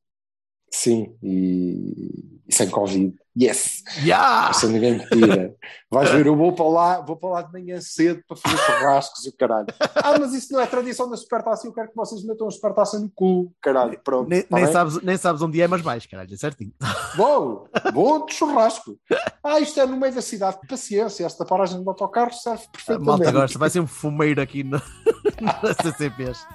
[0.75, 3.14] Sim, e, e sem Covid.
[3.39, 3.83] Yes!
[4.05, 4.51] Yeah!
[4.51, 5.55] Essa ninguém me tira.
[5.91, 9.25] Vais ver, eu vou para lá, vou para lá de manhã cedo para fazer churrascos
[9.27, 9.66] e o caralho.
[9.97, 12.99] Ah, mas isso não é tradição da supertaça, eu quero que vocês metam a supertaça
[12.99, 13.99] no cu, caralho.
[14.03, 14.29] Pronto.
[14.29, 16.73] Nem, tá nem sabes, nem sabes onde é, mas vais, caralho, é certinho.
[17.16, 18.99] Bom, bom de churrasco.
[19.45, 20.59] Ah, isto é no meio da cidade.
[20.66, 23.07] Paciência, esta paragem de autocarro serve A perfeitamente.
[23.07, 24.81] malta gosta, vai ser um fumeiro aqui no,
[25.62, 26.47] nas CCPs.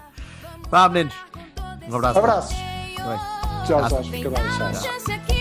[0.71, 1.13] Vá, meninos.
[1.87, 2.19] Um abraço.
[2.19, 2.55] Abraços.
[2.55, 3.36] Bem.
[3.67, 5.36] 需要做，去把它拿下。